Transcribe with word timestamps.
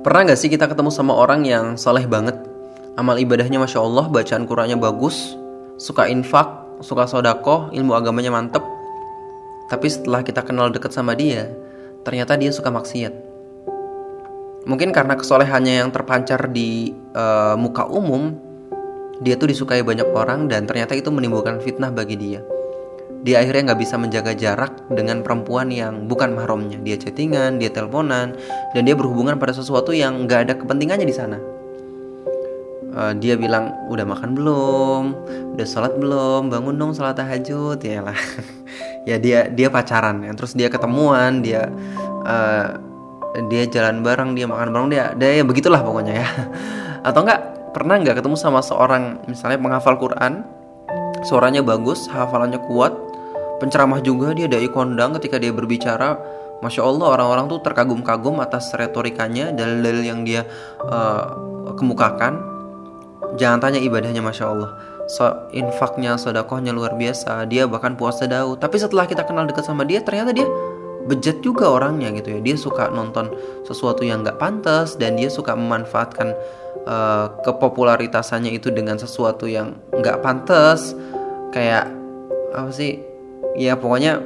Pernah 0.00 0.30
gak 0.30 0.38
sih 0.38 0.46
kita 0.46 0.70
ketemu 0.70 0.94
sama 0.94 1.18
orang 1.18 1.42
yang 1.42 1.74
soleh 1.74 2.06
banget? 2.06 2.38
Amal 2.94 3.18
ibadahnya 3.18 3.58
Masya 3.58 3.82
Allah, 3.82 4.06
bacaan 4.06 4.46
Qurannya 4.46 4.78
bagus, 4.78 5.34
suka 5.74 6.06
infak, 6.06 6.46
suka 6.86 7.10
sodako, 7.10 7.66
ilmu 7.74 7.98
agamanya 7.98 8.30
mantep. 8.30 8.62
Tapi 9.66 9.86
setelah 9.90 10.22
kita 10.22 10.46
kenal 10.46 10.70
deket 10.70 10.94
sama 10.94 11.18
dia, 11.18 11.50
ternyata 12.06 12.38
dia 12.38 12.54
suka 12.54 12.70
maksiat. 12.70 13.14
Mungkin 14.70 14.94
karena 14.94 15.18
kesolehannya 15.18 15.82
yang 15.82 15.90
terpancar 15.90 16.46
di 16.54 16.94
uh, 17.18 17.58
muka 17.58 17.90
umum, 17.90 18.38
dia 19.18 19.34
tuh 19.34 19.50
disukai 19.50 19.82
banyak 19.82 20.06
orang 20.14 20.46
dan 20.46 20.64
ternyata 20.64 20.94
itu 20.94 21.10
menimbulkan 21.10 21.58
fitnah 21.58 21.90
bagi 21.90 22.14
dia 22.14 22.40
dia 23.20 23.44
akhirnya 23.44 23.72
nggak 23.72 23.80
bisa 23.84 24.00
menjaga 24.00 24.32
jarak 24.32 24.72
dengan 24.88 25.20
perempuan 25.20 25.68
yang 25.68 26.08
bukan 26.08 26.32
mahramnya. 26.32 26.80
Dia 26.80 26.96
chattingan, 26.96 27.60
dia 27.60 27.68
teleponan, 27.68 28.32
dan 28.72 28.82
dia 28.88 28.96
berhubungan 28.96 29.36
pada 29.36 29.52
sesuatu 29.52 29.92
yang 29.92 30.24
nggak 30.24 30.40
ada 30.48 30.54
kepentingannya 30.56 31.04
di 31.04 31.16
sana. 31.16 31.38
Uh, 32.90 33.14
dia 33.20 33.38
bilang 33.38 33.76
udah 33.86 34.02
makan 34.02 34.34
belum, 34.34 35.02
udah 35.54 35.66
sholat 35.68 35.94
belum, 36.00 36.50
bangun 36.50 36.74
dong 36.80 36.92
sholat 36.96 37.14
tahajud, 37.14 37.78
ya 37.84 38.02
lah. 38.02 38.16
ya 39.08 39.20
dia 39.20 39.46
dia 39.52 39.68
pacaran, 39.68 40.24
ya. 40.26 40.32
terus 40.32 40.56
dia 40.56 40.72
ketemuan, 40.72 41.44
dia 41.44 41.70
uh, 42.24 42.66
dia 43.46 43.68
jalan 43.68 44.02
bareng, 44.02 44.34
dia 44.34 44.48
makan 44.48 44.74
bareng, 44.74 44.88
dia 44.90 45.04
dia 45.14 45.38
ya 45.38 45.44
begitulah 45.46 45.84
pokoknya 45.84 46.24
ya. 46.24 46.28
Atau 47.06 47.22
enggak 47.22 47.40
pernah 47.76 48.00
nggak 48.00 48.18
ketemu 48.18 48.34
sama 48.34 48.58
seorang 48.58 49.22
misalnya 49.30 49.62
penghafal 49.62 49.94
Quran, 49.94 50.42
suaranya 51.22 51.62
bagus, 51.62 52.10
hafalannya 52.10 52.58
kuat, 52.66 53.09
penceramah 53.60 54.00
juga 54.00 54.32
dia 54.32 54.48
dai 54.48 54.66
kondang 54.72 55.12
ketika 55.20 55.36
dia 55.36 55.52
berbicara. 55.52 56.16
Masya 56.60 56.84
Allah 56.84 57.16
orang-orang 57.16 57.48
tuh 57.48 57.60
terkagum-kagum 57.64 58.36
atas 58.40 58.68
retorikanya 58.76 59.48
dalil-dalil 59.52 60.04
yang 60.04 60.20
dia 60.28 60.44
uh, 60.84 61.32
kemukakan. 61.76 62.40
Jangan 63.40 63.64
tanya 63.64 63.80
ibadahnya 63.80 64.20
Masya 64.20 64.44
Allah. 64.44 64.70
So, 65.08 65.26
infaknya, 65.56 66.20
sodakohnya 66.20 66.70
luar 66.70 66.94
biasa. 67.00 67.48
Dia 67.48 67.64
bahkan 67.64 67.96
puasa 67.96 68.28
daud. 68.28 68.60
Tapi 68.60 68.76
setelah 68.76 69.08
kita 69.08 69.24
kenal 69.24 69.48
dekat 69.48 69.64
sama 69.64 69.88
dia 69.88 70.04
ternyata 70.04 70.36
dia 70.36 70.46
bejat 71.08 71.40
juga 71.40 71.66
orangnya 71.72 72.12
gitu 72.14 72.36
ya. 72.36 72.40
Dia 72.44 72.56
suka 72.60 72.92
nonton 72.92 73.32
sesuatu 73.64 74.04
yang 74.04 74.20
gak 74.22 74.36
pantas 74.36 75.00
dan 75.00 75.16
dia 75.16 75.32
suka 75.32 75.56
memanfaatkan 75.56 76.36
uh, 76.84 77.26
kepopularitasannya 77.42 78.52
itu 78.52 78.68
dengan 78.68 79.00
sesuatu 79.00 79.48
yang 79.48 79.80
gak 79.98 80.20
pantas. 80.20 80.92
Kayak 81.50 81.90
apa 82.54 82.70
sih 82.70 83.09
ya 83.58 83.74
pokoknya 83.78 84.22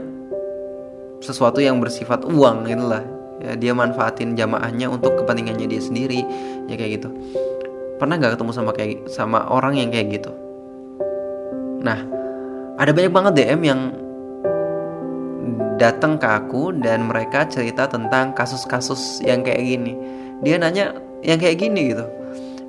sesuatu 1.25 1.63
yang 1.63 1.81
bersifat 1.81 2.29
uang 2.29 2.69
itulah 2.69 3.01
ya, 3.41 3.57
dia 3.57 3.73
manfaatin 3.73 4.37
jamaahnya 4.37 4.93
untuk 4.93 5.17
kepentingannya 5.25 5.67
dia 5.69 5.81
sendiri. 5.81 6.21
Ya 6.69 6.77
kayak 6.77 7.01
gitu. 7.01 7.09
Pernah 7.97 8.21
nggak 8.21 8.37
ketemu 8.37 8.53
sama 8.53 8.71
kayak 8.77 9.09
sama 9.09 9.49
orang 9.49 9.81
yang 9.81 9.89
kayak 9.89 10.21
gitu? 10.21 10.33
Nah 11.81 11.99
ada 12.77 12.91
banyak 12.91 13.13
banget 13.13 13.33
DM 13.39 13.61
yang 13.65 13.81
datang 15.79 16.19
ke 16.19 16.27
aku 16.27 16.71
dan 16.79 17.11
mereka 17.11 17.47
cerita 17.51 17.91
tentang 17.91 18.37
kasus-kasus 18.37 19.23
yang 19.25 19.43
kayak 19.43 19.63
gini. 19.63 19.93
Dia 20.43 20.61
nanya 20.61 20.95
yang 21.25 21.41
kayak 21.41 21.59
gini 21.59 21.95
gitu. 21.95 22.07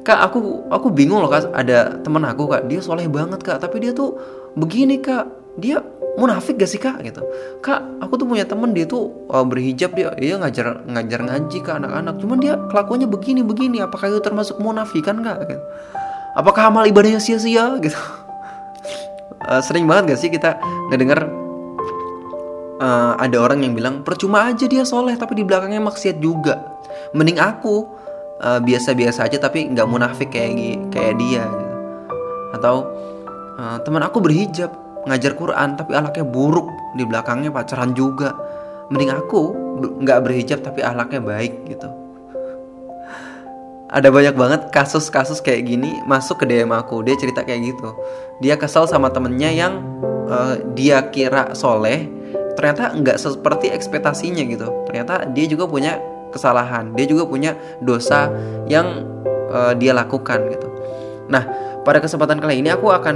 Kak 0.05 0.31
aku 0.31 0.69
aku 0.69 0.93
bingung 0.93 1.19
loh 1.19 1.29
kak. 1.29 1.49
Ada 1.51 2.01
temen 2.05 2.21
aku 2.23 2.45
kak. 2.49 2.69
Dia 2.69 2.79
soleh 2.81 3.09
banget 3.09 3.41
kak. 3.41 3.57
Tapi 3.61 3.81
dia 3.81 3.91
tuh 3.91 4.15
begini 4.53 5.01
kak 5.01 5.44
dia 5.55 5.79
munafik 6.15 6.59
gak 6.59 6.69
sih 6.71 6.79
kak? 6.79 7.03
Gitu. 7.03 7.21
Kak 7.59 8.03
aku 8.03 8.19
tuh 8.19 8.27
punya 8.27 8.47
temen 8.47 8.71
dia 8.71 8.87
tuh 8.87 9.11
uh, 9.31 9.43
berhijab 9.43 9.95
dia 9.95 10.11
dia 10.15 10.35
ngajar 10.39 10.83
ngajar 10.87 11.19
ngaji 11.23 11.57
ke 11.63 11.71
anak-anak. 11.71 12.15
Cuman 12.19 12.37
dia 12.39 12.59
kelakuannya 12.71 13.07
begini 13.07 13.41
begini. 13.43 13.77
Apakah 13.83 14.11
itu 14.11 14.19
termasuk 14.23 14.59
munafikan 14.59 15.19
kak? 15.23 15.37
Gitu. 15.47 15.63
Apakah 16.35 16.71
amal 16.71 16.83
ibadahnya 16.87 17.19
sia-sia? 17.19 17.77
Gitu. 17.79 17.97
Uh, 19.45 19.61
sering 19.61 19.85
banget 19.85 20.15
gak 20.15 20.19
sih 20.25 20.31
kita 20.33 20.57
ngedenger 20.89 21.29
uh, 22.81 23.13
ada 23.13 23.37
orang 23.37 23.61
yang 23.61 23.77
bilang 23.77 24.01
percuma 24.01 24.49
aja 24.49 24.65
dia 24.65 24.81
soleh 24.81 25.13
tapi 25.13 25.37
di 25.37 25.45
belakangnya 25.45 25.85
maksiat 25.85 26.17
juga. 26.17 26.65
Mending 27.13 27.37
aku 27.37 27.85
biasa-biasa 28.41 29.21
uh, 29.21 29.27
aja 29.29 29.37
tapi 29.37 29.69
nggak 29.69 29.85
munafik 29.85 30.33
kayak 30.33 30.81
kayak 30.89 31.13
dia 31.21 31.45
gitu. 31.45 31.75
atau 32.57 32.75
uh, 33.59 33.77
teman 33.85 34.01
aku 34.01 34.17
berhijab 34.17 34.73
ngajar 35.05 35.33
Quran 35.37 35.77
tapi 35.77 35.91
alaknya 35.93 36.25
buruk. 36.25 36.67
Di 36.97 37.03
belakangnya 37.05 37.53
pacaran 37.53 37.93
juga. 37.93 38.33
Mending 38.89 39.11
aku 39.13 39.41
nggak 40.01 40.19
berhijab 40.25 40.59
tapi 40.61 40.85
alaknya 40.85 41.21
baik 41.21 41.53
gitu. 41.69 41.89
Ada 43.85 44.09
banyak 44.11 44.35
banget 44.35 44.61
kasus-kasus 44.73 45.39
kayak 45.39 45.69
gini 45.69 46.01
masuk 46.09 46.41
ke 46.41 46.45
DM 46.49 46.73
aku. 46.73 47.05
Dia 47.05 47.15
cerita 47.15 47.45
kayak 47.45 47.61
gitu. 47.73 47.89
Dia 48.41 48.57
kesal 48.59 48.89
sama 48.89 49.13
temennya 49.13 49.53
yang 49.53 49.73
uh, 50.27 50.57
dia 50.73 51.05
kira 51.13 51.53
soleh. 51.53 52.09
Ternyata 52.57 52.97
nggak 52.97 53.17
seperti 53.21 53.71
ekspektasinya 53.71 54.43
gitu. 54.47 54.67
Ternyata 54.89 55.29
dia 55.31 55.45
juga 55.45 55.69
punya 55.69 56.01
kesalahan. 56.33 56.91
Dia 56.97 57.05
juga 57.07 57.23
punya 57.29 57.55
dosa 57.79 58.27
yang 58.67 59.05
uh, 59.53 59.73
dia 59.77 59.95
lakukan 59.95 60.39
gitu. 60.51 60.67
Nah 61.29 61.43
pada 61.85 62.01
kesempatan 62.01 62.41
kali 62.41 62.59
ini 62.65 62.73
aku 62.73 62.89
akan 62.89 63.15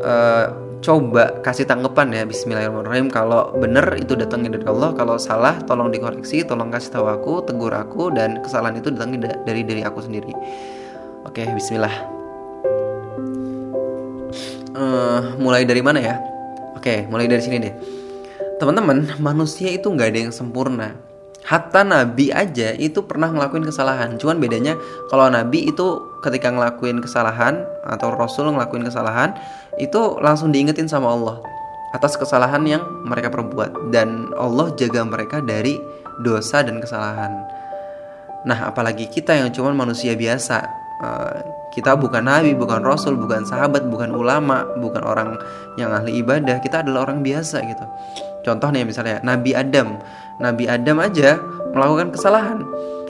uh, 0.00 0.46
coba 0.82 1.38
kasih 1.46 1.64
tanggapan 1.64 2.10
ya 2.10 2.22
Bismillahirrahmanirrahim. 2.26 3.08
Kalau 3.08 3.54
bener 3.54 3.86
itu 3.94 4.18
datangnya 4.18 4.58
dari 4.58 4.66
Allah 4.66 4.90
kalau 4.92 5.14
salah 5.16 5.62
tolong 5.62 5.94
dikoreksi 5.94 6.42
tolong 6.42 6.74
kasih 6.74 6.98
tahu 6.98 7.06
aku 7.06 7.46
tegur 7.46 7.70
aku 7.70 8.10
dan 8.10 8.42
kesalahan 8.42 8.82
itu 8.82 8.90
datangnya 8.90 9.38
dari 9.46 9.62
dari 9.62 9.86
aku 9.86 10.02
sendiri. 10.02 10.34
Oke 11.22 11.46
Bismillah. 11.54 11.94
Uh, 14.74 15.38
mulai 15.38 15.62
dari 15.62 15.80
mana 15.80 16.02
ya? 16.02 16.18
Oke 16.74 17.06
mulai 17.06 17.30
dari 17.30 17.40
sini 17.40 17.62
deh. 17.62 17.74
Teman-teman 18.58 19.22
manusia 19.22 19.70
itu 19.70 19.86
nggak 19.86 20.10
ada 20.10 20.20
yang 20.28 20.34
sempurna. 20.34 20.98
Hatta 21.42 21.82
Nabi 21.82 22.30
aja 22.34 22.74
itu 22.74 23.02
pernah 23.06 23.30
ngelakuin 23.30 23.66
kesalahan. 23.66 24.18
Cuman 24.18 24.38
bedanya 24.38 24.78
kalau 25.10 25.26
Nabi 25.30 25.70
itu 25.70 26.11
ketika 26.22 26.48
ngelakuin 26.54 27.02
kesalahan 27.02 27.66
atau 27.82 28.14
Rasul 28.14 28.54
ngelakuin 28.54 28.86
kesalahan 28.86 29.34
itu 29.76 30.16
langsung 30.22 30.54
diingetin 30.54 30.86
sama 30.86 31.10
Allah 31.10 31.42
atas 31.92 32.16
kesalahan 32.16 32.64
yang 32.64 32.82
mereka 33.04 33.28
perbuat 33.28 33.92
dan 33.92 34.32
Allah 34.40 34.72
jaga 34.80 35.04
mereka 35.04 35.44
dari 35.44 35.76
dosa 36.24 36.64
dan 36.64 36.80
kesalahan. 36.80 37.44
Nah, 38.42 38.72
apalagi 38.72 39.06
kita 39.06 39.36
yang 39.38 39.52
cuma 39.54 39.70
manusia 39.76 40.16
biasa. 40.16 40.66
Uh, 41.02 41.34
kita 41.72 41.96
bukan 41.96 42.22
nabi, 42.22 42.52
bukan 42.52 42.84
rasul, 42.84 43.16
bukan 43.16 43.42
sahabat, 43.48 43.88
bukan 43.88 44.12
ulama, 44.12 44.68
bukan 44.78 45.02
orang 45.02 45.40
yang 45.80 45.90
ahli 45.90 46.20
ibadah. 46.20 46.60
Kita 46.60 46.84
adalah 46.84 47.08
orang 47.08 47.24
biasa 47.24 47.64
gitu. 47.64 47.84
Contoh 48.42 48.68
nih 48.74 48.82
misalnya 48.82 49.22
Nabi 49.22 49.54
Adam 49.54 50.02
Nabi 50.42 50.66
Adam 50.66 50.98
aja 50.98 51.38
melakukan 51.72 52.10
kesalahan. 52.12 52.60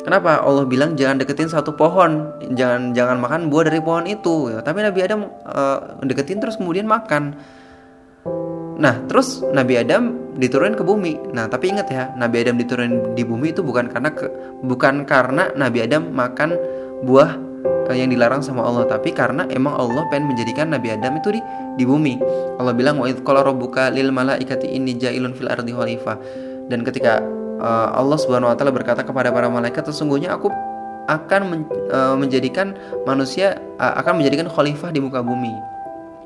Kenapa 0.03 0.43
Allah 0.43 0.67
bilang 0.67 0.99
jangan 0.99 1.23
deketin 1.23 1.47
satu 1.47 1.79
pohon, 1.79 2.35
jangan 2.59 2.91
jangan 2.91 3.23
makan 3.23 3.47
buah 3.47 3.71
dari 3.71 3.79
pohon 3.79 4.03
itu. 4.11 4.51
Ya, 4.51 4.59
tapi 4.59 4.83
Nabi 4.83 4.99
Adam 4.99 5.31
uh, 5.47 6.03
deketin 6.03 6.43
terus 6.43 6.59
kemudian 6.59 6.91
makan. 6.91 7.39
Nah, 8.83 8.99
terus 9.07 9.47
Nabi 9.55 9.79
Adam 9.79 10.35
diturunin 10.35 10.75
ke 10.75 10.83
bumi. 10.83 11.15
Nah, 11.31 11.47
tapi 11.47 11.71
ingat 11.71 11.87
ya, 11.87 12.11
Nabi 12.19 12.43
Adam 12.43 12.59
diturunin 12.59 13.15
di 13.15 13.23
bumi 13.23 13.55
itu 13.55 13.63
bukan 13.63 13.87
karena 13.87 14.11
ke, 14.11 14.27
bukan 14.67 15.07
karena 15.07 15.55
Nabi 15.55 15.87
Adam 15.87 16.11
makan 16.11 16.59
buah 17.07 17.39
uh, 17.87 17.95
yang 17.95 18.11
dilarang 18.11 18.43
sama 18.43 18.67
Allah, 18.67 18.91
tapi 18.91 19.15
karena 19.15 19.47
emang 19.55 19.79
Allah 19.79 20.03
pengen 20.11 20.35
menjadikan 20.35 20.67
Nabi 20.75 20.99
Adam 20.99 21.15
itu 21.15 21.31
di 21.31 21.41
di 21.79 21.85
bumi. 21.87 22.19
Allah 22.59 22.75
bilang 22.75 22.99
wa 22.99 23.07
qala 23.07 23.47
rabbuka 23.47 23.87
lil 23.95 24.11
malaikati 24.11 24.67
inni 24.67 24.99
ja'ilun 24.99 25.31
fil 25.39 25.47
ardi 25.47 25.71
khalifah 25.71 26.19
dan 26.67 26.83
ketika 26.87 27.23
uh, 27.63 27.89
Allah 27.95 28.19
Subhanahu 28.19 28.51
wa 28.51 28.57
taala 28.59 28.75
berkata 28.75 29.07
kepada 29.07 29.31
para 29.31 29.47
malaikat 29.47 29.87
sesungguhnya 29.87 30.35
aku 30.35 30.51
akan 31.07 31.41
men, 31.47 31.63
uh, 31.91 32.19
menjadikan 32.19 32.75
manusia 33.07 33.59
uh, 33.79 33.95
akan 34.03 34.19
menjadikan 34.19 34.51
khalifah 34.51 34.91
di 34.91 34.99
muka 34.99 35.23
bumi. 35.23 35.55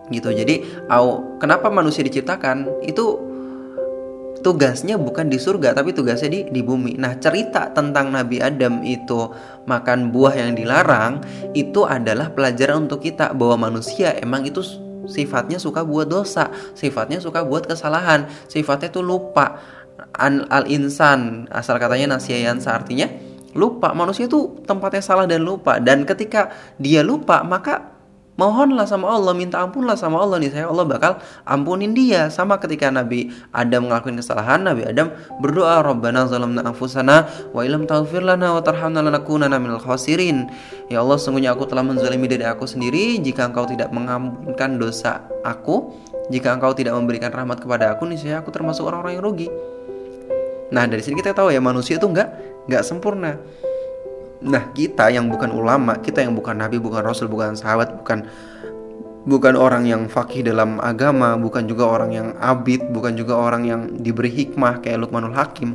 Gitu. 0.08 0.32
Jadi 0.32 0.62
au, 0.88 1.36
kenapa 1.42 1.68
manusia 1.68 2.00
diciptakan? 2.06 2.80
Itu 2.86 3.20
tugasnya 4.44 4.94
bukan 4.94 5.26
di 5.26 5.42
surga 5.42 5.74
tapi 5.74 5.90
tugasnya 5.90 6.30
di 6.30 6.40
di 6.46 6.60
bumi. 6.62 6.94
Nah, 6.94 7.18
cerita 7.18 7.74
tentang 7.74 8.14
Nabi 8.14 8.38
Adam 8.38 8.86
itu 8.86 9.34
makan 9.66 10.14
buah 10.14 10.38
yang 10.38 10.54
dilarang 10.54 11.18
itu 11.50 11.82
adalah 11.82 12.30
pelajaran 12.30 12.86
untuk 12.86 13.02
kita 13.02 13.34
bahwa 13.34 13.66
manusia 13.66 14.14
emang 14.22 14.46
itu 14.46 14.62
sifatnya 15.10 15.58
suka 15.58 15.82
buat 15.82 16.06
dosa, 16.06 16.50
sifatnya 16.78 17.18
suka 17.18 17.42
buat 17.42 17.66
kesalahan, 17.66 18.26
sifatnya 18.46 18.90
itu 18.90 19.02
lupa 19.02 19.58
al 20.16 20.64
insan 20.68 21.48
asal 21.48 21.80
katanya 21.80 22.16
nasiyan 22.16 22.60
artinya 22.64 23.08
lupa 23.56 23.96
manusia 23.96 24.28
itu 24.28 24.60
tempatnya 24.68 25.00
salah 25.00 25.24
dan 25.24 25.40
lupa 25.40 25.80
dan 25.80 26.04
ketika 26.04 26.52
dia 26.76 27.00
lupa 27.00 27.40
maka 27.40 27.96
mohonlah 28.36 28.84
sama 28.84 29.10
Allah, 29.10 29.32
minta 29.32 29.64
ampunlah 29.64 29.96
sama 29.96 30.20
Allah 30.20 30.36
nih 30.38 30.52
saya 30.52 30.68
Allah 30.68 30.84
bakal 30.84 31.12
ampunin 31.48 31.96
dia. 31.96 32.28
Sama 32.28 32.60
ketika 32.60 32.92
Nabi 32.92 33.32
Adam 33.50 33.88
ngelakuin 33.88 34.20
kesalahan, 34.20 34.62
Nabi 34.62 34.86
Adam 34.86 35.10
berdoa, 35.40 35.80
"Rabbana 35.82 36.28
zalamna 36.28 36.62
anfusana 36.62 37.26
wa 37.50 37.64
illam 37.64 37.88
taghfir 37.88 38.22
lana 38.22 38.54
wa 38.54 38.60
tarhamna 38.60 39.00
lanakunanna 39.00 39.56
minal 39.56 39.80
khasirin." 39.80 40.52
Ya 40.92 41.02
Allah, 41.02 41.18
sungguhnya 41.18 41.56
aku 41.56 41.66
telah 41.66 41.82
menzalimi 41.82 42.28
diri 42.30 42.44
aku 42.46 42.68
sendiri. 42.68 43.18
Jika 43.18 43.50
Engkau 43.50 43.66
tidak 43.66 43.90
mengampunkan 43.90 44.76
dosa 44.78 45.24
aku, 45.42 45.96
jika 46.30 46.54
Engkau 46.54 46.76
tidak 46.76 46.94
memberikan 46.94 47.32
rahmat 47.32 47.58
kepada 47.58 47.96
aku, 47.96 48.06
nih 48.06 48.20
saya 48.20 48.44
aku 48.44 48.52
termasuk 48.52 48.86
orang-orang 48.86 49.18
yang 49.18 49.24
rugi. 49.24 49.48
Nah, 50.70 50.84
dari 50.90 51.02
sini 51.02 51.18
kita 51.18 51.36
tahu 51.36 51.54
ya 51.54 51.62
manusia 51.62 51.98
itu 51.98 52.06
nggak 52.06 52.28
nggak 52.66 52.82
sempurna. 52.82 53.38
Nah, 54.46 54.64
kita 54.74 55.08
yang 55.08 55.30
bukan 55.32 55.54
ulama, 55.54 55.98
kita 56.02 56.20
yang 56.20 56.36
bukan 56.36 56.58
nabi, 56.58 56.76
bukan 56.76 57.00
rasul, 57.02 57.30
bukan 57.30 57.56
sahabat, 57.56 57.94
bukan 58.02 58.26
bukan 59.26 59.54
orang 59.58 59.88
yang 59.88 60.06
fakih 60.06 60.46
dalam 60.46 60.78
agama, 60.78 61.34
bukan 61.34 61.66
juga 61.66 61.88
orang 61.90 62.10
yang 62.14 62.28
abid, 62.38 62.92
bukan 62.94 63.18
juga 63.18 63.34
orang 63.34 63.62
yang 63.66 63.80
diberi 63.98 64.30
hikmah 64.30 64.84
kayak 64.84 65.02
Luqmanul 65.02 65.34
Hakim. 65.34 65.74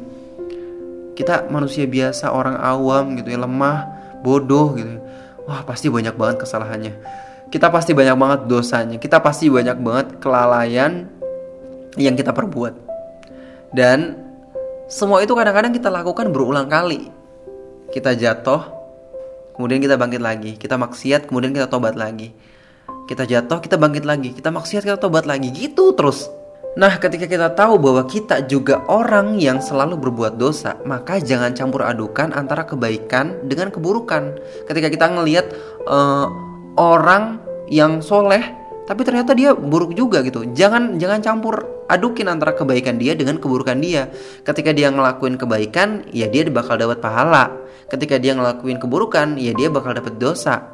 Kita 1.18 1.52
manusia 1.52 1.84
biasa, 1.84 2.32
orang 2.32 2.56
awam 2.56 3.20
gitu 3.20 3.36
ya, 3.36 3.40
lemah, 3.44 3.92
bodoh 4.24 4.78
gitu. 4.80 5.04
Wah, 5.50 5.66
pasti 5.68 5.92
banyak 5.92 6.16
banget 6.16 6.48
kesalahannya. 6.48 6.94
Kita 7.52 7.68
pasti 7.68 7.92
banyak 7.92 8.16
banget 8.16 8.40
dosanya. 8.48 8.96
Kita 8.96 9.20
pasti 9.20 9.52
banyak 9.52 9.78
banget 9.84 10.08
kelalaian 10.24 11.12
yang 12.00 12.16
kita 12.16 12.32
perbuat. 12.32 12.74
Dan 13.76 14.31
semua 14.92 15.24
itu 15.24 15.32
kadang-kadang 15.32 15.72
kita 15.72 15.88
lakukan 15.88 16.28
berulang 16.36 16.68
kali 16.68 17.22
kita 17.92 18.16
jatuh, 18.16 18.72
kemudian 19.54 19.84
kita 19.84 20.00
bangkit 20.00 20.24
lagi. 20.24 20.56
Kita 20.56 20.80
maksiat, 20.80 21.28
kemudian 21.28 21.52
kita 21.52 21.68
tobat 21.68 22.00
lagi. 22.00 22.32
Kita 23.06 23.28
jatuh, 23.28 23.60
kita 23.60 23.76
bangkit 23.76 24.08
lagi. 24.08 24.32
Kita 24.32 24.48
maksiat, 24.48 24.88
kita 24.88 24.96
tobat 24.96 25.28
lagi. 25.28 25.52
Gitu 25.52 25.92
terus. 26.00 26.32
Nah, 26.80 26.96
ketika 27.04 27.28
kita 27.28 27.52
tahu 27.52 27.76
bahwa 27.84 28.08
kita 28.08 28.48
juga 28.48 28.80
orang 28.88 29.36
yang 29.36 29.60
selalu 29.60 30.00
berbuat 30.00 30.40
dosa, 30.40 30.80
maka 30.88 31.20
jangan 31.20 31.52
campur 31.52 31.84
adukan 31.84 32.32
antara 32.32 32.64
kebaikan 32.64 33.44
dengan 33.44 33.76
keburukan. 33.76 34.40
Ketika 34.72 34.88
kita 34.88 35.12
ngelihat 35.12 35.52
uh, 35.92 36.32
orang 36.80 37.44
yang 37.68 38.00
soleh, 38.00 38.56
tapi 38.90 39.06
ternyata 39.06 39.38
dia 39.38 39.54
buruk 39.54 39.94
juga 39.94 40.26
gitu. 40.26 40.42
Jangan 40.58 40.98
jangan 40.98 41.22
campur 41.22 41.86
adukin 41.86 42.26
antara 42.28 42.58
kebaikan 42.58 42.98
dia 42.98 43.14
dengan 43.14 43.38
keburukan 43.38 43.78
dia. 43.78 44.10
Ketika 44.42 44.74
dia 44.74 44.90
ngelakuin 44.90 45.38
kebaikan, 45.38 46.10
ya 46.10 46.26
dia 46.26 46.50
bakal 46.50 46.82
dapat 46.82 46.98
pahala. 46.98 47.54
Ketika 47.88 48.18
dia 48.18 48.34
ngelakuin 48.34 48.82
keburukan 48.82 49.38
ya 49.38 49.54
dia 49.54 49.70
bakal 49.70 49.94
dapat 49.94 50.18
dosa. 50.18 50.66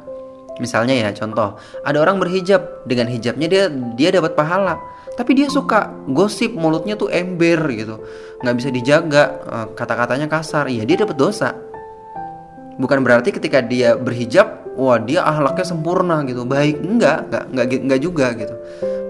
Misalnya 0.58 0.96
ya 0.96 1.08
contoh 1.14 1.60
ada 1.84 1.98
orang 2.00 2.18
berhijab. 2.18 2.88
Dengan 2.88 3.12
hijabnya 3.12 3.46
dia 3.46 3.64
dia 3.70 4.10
dapat 4.10 4.32
pahala. 4.32 4.80
Tapi 5.14 5.34
dia 5.34 5.50
suka 5.50 5.90
gosip 6.08 6.54
mulutnya 6.54 6.96
tuh 6.96 7.12
ember 7.12 7.58
gitu. 7.74 8.00
Nggak 8.40 8.54
bisa 8.56 8.68
dijaga 8.72 9.22
eh, 9.44 9.66
kata-katanya 9.76 10.26
kasar. 10.32 10.72
Ya 10.72 10.82
dia 10.88 10.96
dapat 10.96 11.18
dosa 11.20 11.67
bukan 12.78 13.02
berarti 13.02 13.34
ketika 13.34 13.60
dia 13.60 13.98
berhijab 13.98 14.64
wah 14.78 14.96
dia 14.96 15.26
ahlaknya 15.26 15.66
sempurna 15.66 16.22
gitu. 16.24 16.46
Baik 16.46 16.78
enggak 16.80 17.28
enggak 17.28 17.44
enggak 17.50 17.66
enggak 17.82 18.00
juga 18.00 18.26
gitu. 18.38 18.54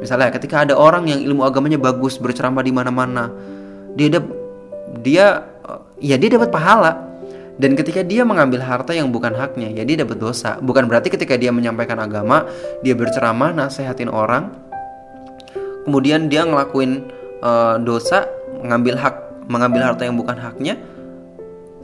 Misalnya 0.01 0.33
ketika 0.33 0.65
ada 0.65 0.75
orang 0.75 1.07
yang 1.07 1.21
ilmu 1.23 1.45
agamanya 1.45 1.77
bagus 1.77 2.17
berceramah 2.17 2.65
di 2.65 2.73
mana-mana 2.73 3.29
dia 3.95 4.09
dia 5.05 5.27
eh, 5.69 5.81
ya 6.01 6.17
dia 6.17 6.35
dapat 6.35 6.49
pahala. 6.51 7.07
Dan 7.59 7.75
ketika 7.75 8.07
dia 8.07 8.23
mengambil 8.23 8.63
harta 8.63 8.95
yang 8.95 9.11
bukan 9.11 9.35
haknya, 9.35 9.75
ya 9.75 9.83
dia 9.83 10.07
dapat 10.07 10.23
dosa. 10.23 10.63
Bukan 10.63 10.87
berarti 10.87 11.11
ketika 11.11 11.35
dia 11.35 11.51
menyampaikan 11.51 11.99
agama, 11.99 12.47
dia 12.87 12.95
berceramah, 12.95 13.51
nasehatin 13.51 14.07
orang, 14.07 14.55
kemudian 15.83 16.31
dia 16.31 16.47
ngelakuin 16.47 17.03
uh, 17.43 17.75
dosa, 17.83 18.31
mengambil 18.63 18.95
hak, 18.95 19.15
mengambil 19.51 19.91
harta 19.91 20.07
yang 20.07 20.15
bukan 20.15 20.39
haknya, 20.39 20.79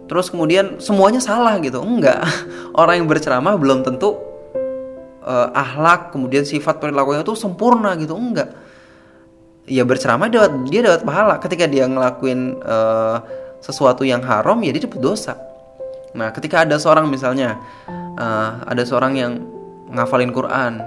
terus 0.07 0.29
kemudian 0.29 0.79
semuanya 0.81 1.21
salah 1.23 1.57
gitu. 1.61 1.81
Enggak. 1.81 2.25
Orang 2.81 3.05
yang 3.05 3.09
berceramah 3.09 3.57
belum 3.57 3.87
tentu 3.87 4.19
uh, 5.25 5.49
ahlak, 5.55 6.13
kemudian 6.13 6.43
sifat 6.45 6.81
perilakunya 6.83 7.25
itu 7.25 7.35
sempurna 7.37 7.95
gitu. 7.97 8.15
Enggak. 8.15 8.53
Ya 9.65 9.81
berceramah 9.87 10.29
dia 10.29 10.45
dapat 10.45 10.53
dia 10.69 10.81
dapat 10.85 11.03
pahala 11.09 11.35
ketika 11.41 11.65
dia 11.65 11.89
ngelakuin 11.89 12.61
uh, 12.61 13.25
sesuatu 13.65 14.05
yang 14.05 14.21
haram 14.21 14.61
ya 14.61 14.77
dia 14.77 14.85
dapat 14.85 15.01
dosa 15.01 15.41
Nah, 16.15 16.31
ketika 16.31 16.63
ada 16.63 16.79
seorang 16.79 17.11
misalnya 17.11 17.59
uh, 18.17 18.63
ada 18.65 18.87
seorang 18.87 19.19
yang 19.19 19.33
ngafalin 19.91 20.31
Quran, 20.31 20.79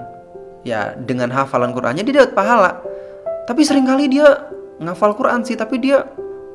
ya 0.64 0.96
dengan 0.96 1.30
hafalan 1.36 1.76
Qurannya 1.76 2.08
dia 2.08 2.24
dapat 2.24 2.34
pahala. 2.34 2.72
Tapi 3.44 3.62
sering 3.68 3.84
kali 3.84 4.08
dia 4.08 4.48
ngafal 4.80 5.20
Quran 5.20 5.44
sih, 5.44 5.60
tapi 5.60 5.84
dia 5.84 6.08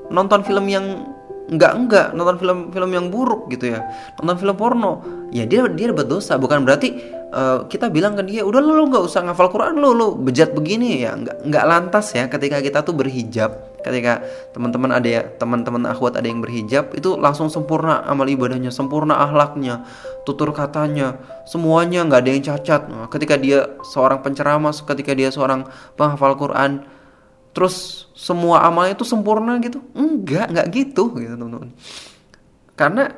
nonton 0.09 0.41
film 0.41 0.65
yang 0.73 1.12
enggak 1.51 1.73
enggak 1.75 2.07
nonton 2.15 2.37
film-film 2.39 2.91
yang 2.95 3.07
buruk 3.11 3.51
gitu 3.51 3.75
ya. 3.75 3.83
Nonton 4.21 4.37
film 4.39 4.55
porno. 4.55 4.93
Ya 5.35 5.49
dia 5.49 5.67
dia 5.67 5.91
dapat 5.91 6.07
dosa. 6.07 6.39
Bukan 6.39 6.63
berarti 6.63 7.03
uh, 7.35 7.67
kita 7.67 7.91
bilang 7.91 8.15
ke 8.15 8.23
dia 8.23 8.47
udah 8.47 8.61
lu 8.63 8.87
nggak 8.87 9.03
usah 9.03 9.27
ngafal 9.27 9.51
Quran 9.51 9.81
lu 9.81 9.91
lu 9.97 10.09
bejat 10.21 10.55
begini. 10.55 11.03
Ya 11.03 11.19
nggak 11.19 11.49
nggak 11.49 11.65
lantas 11.67 12.15
ya 12.15 12.31
ketika 12.31 12.63
kita 12.63 12.87
tuh 12.87 12.95
berhijab. 12.95 13.75
Ketika 13.83 14.23
teman-teman 14.55 14.95
ada 14.95 15.09
ya 15.11 15.23
teman-teman 15.27 15.83
akhwat 15.91 16.15
ada 16.15 16.31
yang 16.31 16.39
berhijab 16.39 16.95
itu 16.95 17.19
langsung 17.19 17.51
sempurna 17.51 18.07
amal 18.07 18.31
ibadahnya 18.31 18.71
sempurna 18.71 19.19
ahlaknya 19.19 19.83
tutur 20.23 20.55
katanya 20.55 21.19
semuanya 21.51 22.07
nggak 22.07 22.21
ada 22.23 22.31
yang 22.31 22.43
cacat. 22.47 22.83
Nah, 22.87 23.11
ketika 23.11 23.35
dia 23.35 23.75
seorang 23.83 24.23
penceramah 24.23 24.71
ketika 24.71 25.19
dia 25.19 25.35
seorang 25.35 25.67
penghafal 25.99 26.39
Quran 26.39 26.87
terus 27.53 28.09
semua 28.17 28.65
amalnya 28.65 28.97
itu 28.97 29.05
sempurna 29.05 29.57
gitu? 29.61 29.81
Enggak 29.97 30.53
enggak 30.53 30.67
gitu 30.73 31.13
gitu 31.17 31.35
teman-teman. 31.37 31.71
Karena 32.77 33.13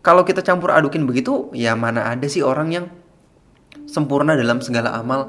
kalau 0.00 0.24
kita 0.24 0.40
campur 0.40 0.72
adukin 0.72 1.04
begitu 1.04 1.52
ya 1.52 1.76
mana 1.76 2.08
ada 2.08 2.24
sih 2.28 2.40
orang 2.40 2.68
yang 2.72 2.86
sempurna 3.88 4.36
dalam 4.36 4.60
segala 4.64 4.96
amal? 4.96 5.28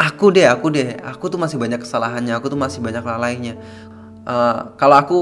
Aku 0.00 0.32
deh 0.32 0.48
aku 0.48 0.72
deh. 0.72 0.96
Aku 1.02 1.28
tuh 1.28 1.36
masih 1.36 1.60
banyak 1.60 1.82
kesalahannya 1.82 2.32
aku 2.34 2.48
tuh 2.48 2.58
masih 2.58 2.80
banyak 2.80 3.04
lalainya. 3.04 3.54
Uh, 4.24 4.72
kalau 4.80 4.96
aku 4.96 5.18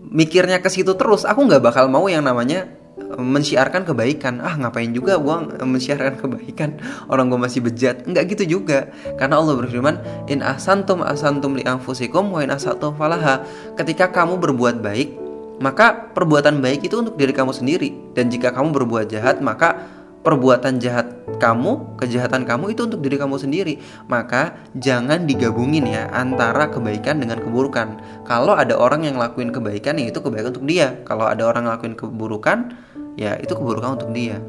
mikirnya 0.00 0.58
ke 0.64 0.68
situ 0.72 0.96
terus 0.96 1.28
aku 1.28 1.44
nggak 1.44 1.60
bakal 1.60 1.86
mau 1.86 2.08
yang 2.08 2.24
namanya 2.24 2.79
mensiarkan 3.18 3.82
kebaikan 3.82 4.38
ah 4.38 4.54
ngapain 4.54 4.92
juga 4.94 5.18
gua 5.18 5.42
mensiarkan 5.42 6.20
kebaikan 6.20 6.78
orang 7.10 7.26
gua 7.26 7.40
masih 7.42 7.64
bejat 7.64 8.06
nggak 8.06 8.36
gitu 8.36 8.60
juga 8.60 8.92
karena 9.18 9.40
Allah 9.40 9.58
berfirman 9.58 9.96
in 10.30 10.40
asantum 10.44 11.02
asantum 11.02 11.58
li 11.58 11.64
anfusikum 11.66 12.30
wa 12.30 12.40
in 12.44 12.54
asatum 12.54 12.94
falaha 12.94 13.42
ketika 13.74 14.12
kamu 14.12 14.38
berbuat 14.38 14.78
baik 14.84 15.16
maka 15.60 16.12
perbuatan 16.16 16.64
baik 16.64 16.88
itu 16.88 16.96
untuk 16.96 17.20
diri 17.20 17.36
kamu 17.36 17.52
sendiri 17.52 17.92
dan 18.16 18.32
jika 18.32 18.54
kamu 18.54 18.72
berbuat 18.72 19.12
jahat 19.12 19.44
maka 19.44 20.00
perbuatan 20.20 20.76
jahat 20.80 21.08
kamu, 21.40 21.96
kejahatan 21.96 22.44
kamu 22.44 22.76
itu 22.76 22.84
untuk 22.84 23.00
diri 23.00 23.16
kamu 23.16 23.40
sendiri. 23.40 23.80
Maka 24.08 24.56
jangan 24.76 25.24
digabungin 25.24 25.88
ya 25.88 26.12
antara 26.12 26.68
kebaikan 26.68 27.20
dengan 27.20 27.40
keburukan. 27.40 28.00
Kalau 28.28 28.52
ada 28.52 28.76
orang 28.76 29.08
yang 29.08 29.16
lakuin 29.16 29.48
kebaikan 29.48 29.96
ya 29.96 30.12
itu 30.12 30.20
kebaikan 30.20 30.52
untuk 30.52 30.68
dia. 30.68 31.00
Kalau 31.08 31.24
ada 31.24 31.48
orang 31.48 31.64
yang 31.68 31.72
lakuin 31.80 31.96
keburukan 31.96 32.76
ya 33.20 33.36
itu 33.36 33.52
keburukan 33.52 34.00
untuk 34.00 34.16
dia. 34.16 34.40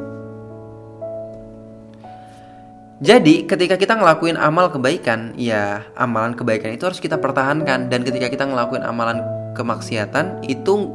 Jadi 3.02 3.50
ketika 3.50 3.76
kita 3.76 3.98
ngelakuin 3.98 4.38
amal 4.38 4.70
kebaikan, 4.70 5.34
ya 5.36 5.84
amalan 5.98 6.38
kebaikan 6.38 6.72
itu 6.78 6.86
harus 6.86 7.02
kita 7.02 7.18
pertahankan 7.18 7.90
dan 7.90 8.06
ketika 8.06 8.30
kita 8.30 8.46
ngelakuin 8.46 8.86
amalan 8.86 9.26
kemaksiatan 9.58 10.46
itu 10.46 10.88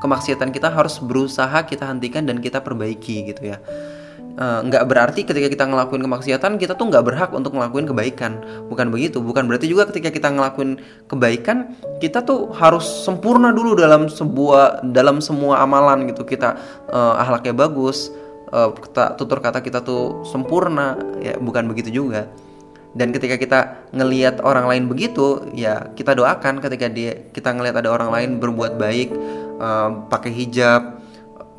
kemaksiatan 0.00 0.50
kita 0.50 0.72
harus 0.72 0.96
berusaha 0.98 1.60
kita 1.68 1.84
hentikan 1.84 2.24
dan 2.24 2.40
kita 2.40 2.64
perbaiki 2.64 3.28
gitu 3.28 3.54
ya. 3.54 3.60
Uh, 4.34 4.66
nggak 4.66 4.90
berarti 4.90 5.22
ketika 5.22 5.46
kita 5.46 5.62
ngelakuin 5.62 6.02
kemaksiatan 6.02 6.58
kita 6.58 6.74
tuh 6.74 6.90
nggak 6.90 7.06
berhak 7.06 7.30
untuk 7.30 7.54
ngelakuin 7.54 7.86
kebaikan. 7.86 8.42
Bukan 8.66 8.90
begitu 8.90 9.22
bukan 9.22 9.46
berarti 9.46 9.70
juga 9.70 9.86
ketika 9.86 10.10
kita 10.10 10.34
ngelakuin 10.34 10.82
kebaikan 11.06 11.78
kita 12.02 12.18
tuh 12.26 12.50
harus 12.50 12.82
sempurna 12.82 13.54
dulu 13.54 13.78
dalam 13.78 14.10
sebuah 14.10 14.90
dalam 14.90 15.22
semua 15.22 15.62
amalan 15.62 16.10
gitu. 16.10 16.26
Kita 16.26 16.58
uh, 16.90 17.14
ahlaknya 17.22 17.54
bagus 17.54 18.10
uh, 18.50 18.74
kita, 18.74 19.14
tutur 19.14 19.38
kata 19.38 19.62
kita 19.62 19.86
tuh 19.86 20.26
sempurna 20.26 20.98
ya 21.22 21.38
bukan 21.38 21.70
begitu 21.70 21.94
juga. 22.02 22.26
Dan 22.90 23.14
ketika 23.14 23.38
kita 23.38 23.60
ngelihat 23.94 24.42
orang 24.42 24.66
lain 24.66 24.90
begitu 24.90 25.46
ya 25.54 25.94
kita 25.94 26.10
doakan 26.10 26.58
ketika 26.58 26.90
dia 26.90 27.22
kita 27.30 27.54
ngelihat 27.54 27.86
ada 27.86 27.90
orang 27.94 28.10
lain 28.10 28.30
berbuat 28.42 28.82
baik 28.82 29.14
uh, 29.62 30.10
pakai 30.10 30.34
hijab 30.34 31.03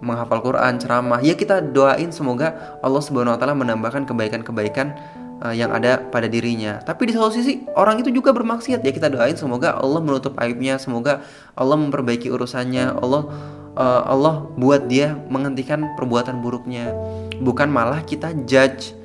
menghafal 0.04 0.44
Quran, 0.44 0.80
ceramah, 0.80 1.20
ya 1.24 1.36
kita 1.36 1.64
doain 1.64 2.12
semoga 2.12 2.80
Allah 2.84 3.02
Subhanahu 3.04 3.36
wa 3.36 3.40
taala 3.40 3.56
menambahkan 3.56 4.04
kebaikan-kebaikan 4.04 4.96
uh, 5.40 5.56
yang 5.56 5.72
ada 5.72 6.00
pada 6.00 6.28
dirinya. 6.28 6.84
Tapi 6.84 7.10
di 7.10 7.12
satu 7.16 7.32
sisi 7.32 7.64
orang 7.76 8.04
itu 8.04 8.12
juga 8.12 8.36
bermaksiat, 8.36 8.84
ya 8.84 8.92
kita 8.92 9.08
doain 9.08 9.36
semoga 9.40 9.76
Allah 9.76 10.04
menutup 10.04 10.36
aibnya, 10.40 10.76
semoga 10.76 11.24
Allah 11.56 11.80
memperbaiki 11.80 12.28
urusannya, 12.28 12.92
Allah 13.00 13.24
uh, 13.76 14.02
Allah 14.08 14.48
buat 14.56 14.88
dia 14.88 15.16
menghentikan 15.28 15.96
perbuatan 16.00 16.40
buruknya. 16.44 16.92
Bukan 17.40 17.68
malah 17.68 18.04
kita 18.04 18.32
judge 18.48 18.96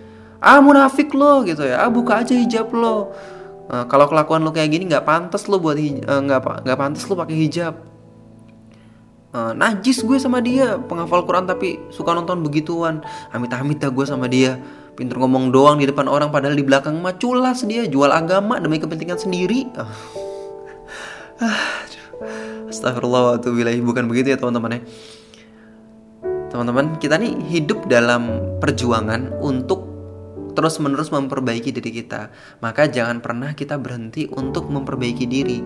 ah 0.40 0.58
munafik 0.58 1.12
lo 1.12 1.44
gitu 1.44 1.68
ya. 1.68 1.84
Ah 1.84 1.90
buka 1.92 2.24
aja 2.24 2.32
hijab 2.32 2.72
lo. 2.72 3.12
Uh, 3.70 3.86
kalau 3.86 4.10
kelakuan 4.10 4.42
lo 4.42 4.50
kayak 4.50 4.72
gini 4.74 4.90
nggak 4.90 5.06
pantas 5.06 5.46
lo 5.46 5.62
buat 5.62 5.78
eh, 5.78 6.02
nggak 6.02 6.40
uh, 6.42 6.58
nggak 6.66 6.78
pantas 6.78 7.06
lo 7.06 7.14
pakai 7.14 7.36
hijab 7.38 7.89
uh, 9.34 9.52
najis 9.54 10.02
gue 10.02 10.18
sama 10.18 10.38
dia. 10.42 10.78
Penghafal 10.78 11.26
Quran 11.26 11.46
tapi 11.46 11.80
suka 11.90 12.14
nonton 12.14 12.42
begituan. 12.44 13.02
Amit-amit 13.34 13.78
dah 13.78 13.90
gue 13.90 14.06
sama 14.06 14.26
dia. 14.26 14.58
Pinter 14.94 15.16
ngomong 15.16 15.54
doang 15.54 15.80
di 15.80 15.88
depan 15.88 16.10
orang 16.10 16.28
padahal 16.28 16.58
di 16.58 16.64
belakang 16.66 16.98
mah 17.00 17.16
culas 17.16 17.64
dia. 17.64 17.86
Jual 17.86 18.10
agama 18.10 18.58
demi 18.60 18.76
kepentingan 18.76 19.18
sendiri. 19.18 19.66
Uh. 21.40 21.88
Astagfirullah 22.70 23.42
bukan 23.82 24.04
begitu 24.06 24.30
ya 24.30 24.38
teman-teman 24.38 24.78
ya. 24.78 24.80
Teman-teman 26.50 26.98
kita 26.98 27.18
nih 27.18 27.34
hidup 27.50 27.86
dalam 27.86 28.42
perjuangan 28.58 29.38
untuk 29.42 29.86
terus-menerus 30.54 31.10
memperbaiki 31.14 31.70
diri 31.74 31.90
kita. 32.02 32.30
Maka 32.62 32.90
jangan 32.90 33.22
pernah 33.22 33.54
kita 33.54 33.78
berhenti 33.78 34.26
untuk 34.30 34.70
memperbaiki 34.70 35.24
diri. 35.26 35.58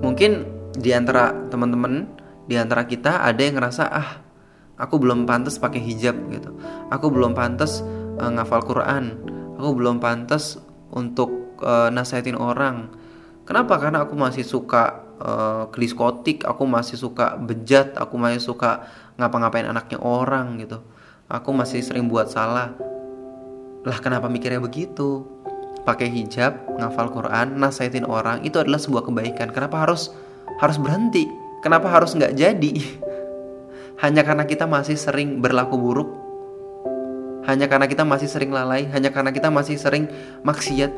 Mungkin 0.00 0.59
di 0.80 0.90
antara 0.96 1.30
teman-teman, 1.52 2.08
di 2.48 2.56
antara 2.56 2.88
kita 2.88 3.22
ada 3.22 3.38
yang 3.38 3.60
ngerasa 3.60 3.84
ah, 3.86 4.10
aku 4.80 4.96
belum 4.96 5.28
pantas 5.28 5.60
pakai 5.60 5.78
hijab 5.78 6.16
gitu. 6.32 6.56
Aku 6.88 7.12
belum 7.12 7.36
pantas 7.36 7.84
uh, 8.18 8.30
ngafal 8.32 8.64
Quran. 8.64 9.20
Aku 9.60 9.76
belum 9.76 10.00
pantas 10.00 10.56
untuk 10.90 11.60
uh, 11.60 11.92
nasihatin 11.92 12.40
orang. 12.40 12.88
Kenapa? 13.44 13.76
Karena 13.76 14.08
aku 14.08 14.16
masih 14.16 14.42
suka 14.42 15.04
uh, 15.20 15.68
ke 15.68 15.78
diskotik, 15.84 16.48
aku 16.48 16.64
masih 16.64 16.96
suka 16.96 17.36
bejat, 17.36 17.92
aku 18.00 18.16
masih 18.16 18.40
suka 18.40 18.88
ngapa-ngapain 19.20 19.68
anaknya 19.68 20.00
orang 20.00 20.56
gitu. 20.58 20.80
Aku 21.28 21.54
masih 21.54 21.84
sering 21.84 22.10
buat 22.10 22.32
salah 22.32 22.74
lah 23.80 23.96
kenapa 23.96 24.28
mikirnya 24.28 24.60
begitu? 24.60 25.24
Pakai 25.88 26.12
hijab, 26.12 26.76
ngafal 26.76 27.08
Quran, 27.08 27.56
nasihatin 27.56 28.04
orang 28.04 28.44
itu 28.44 28.60
adalah 28.60 28.76
sebuah 28.76 29.08
kebaikan. 29.08 29.48
Kenapa 29.56 29.88
harus 29.88 30.12
harus 30.58 30.76
berhenti? 30.80 31.28
Kenapa 31.60 31.92
harus 31.92 32.16
nggak 32.16 32.34
jadi? 32.34 32.74
Hanya 34.02 34.24
karena 34.24 34.48
kita 34.48 34.64
masih 34.64 34.96
sering 34.96 35.44
berlaku 35.44 35.76
buruk? 35.76 36.10
Hanya 37.44 37.68
karena 37.68 37.84
kita 37.84 38.02
masih 38.02 38.26
sering 38.26 38.48
lalai? 38.48 38.88
Hanya 38.88 39.12
karena 39.12 39.30
kita 39.30 39.52
masih 39.52 39.76
sering 39.76 40.08
maksiat? 40.42 40.88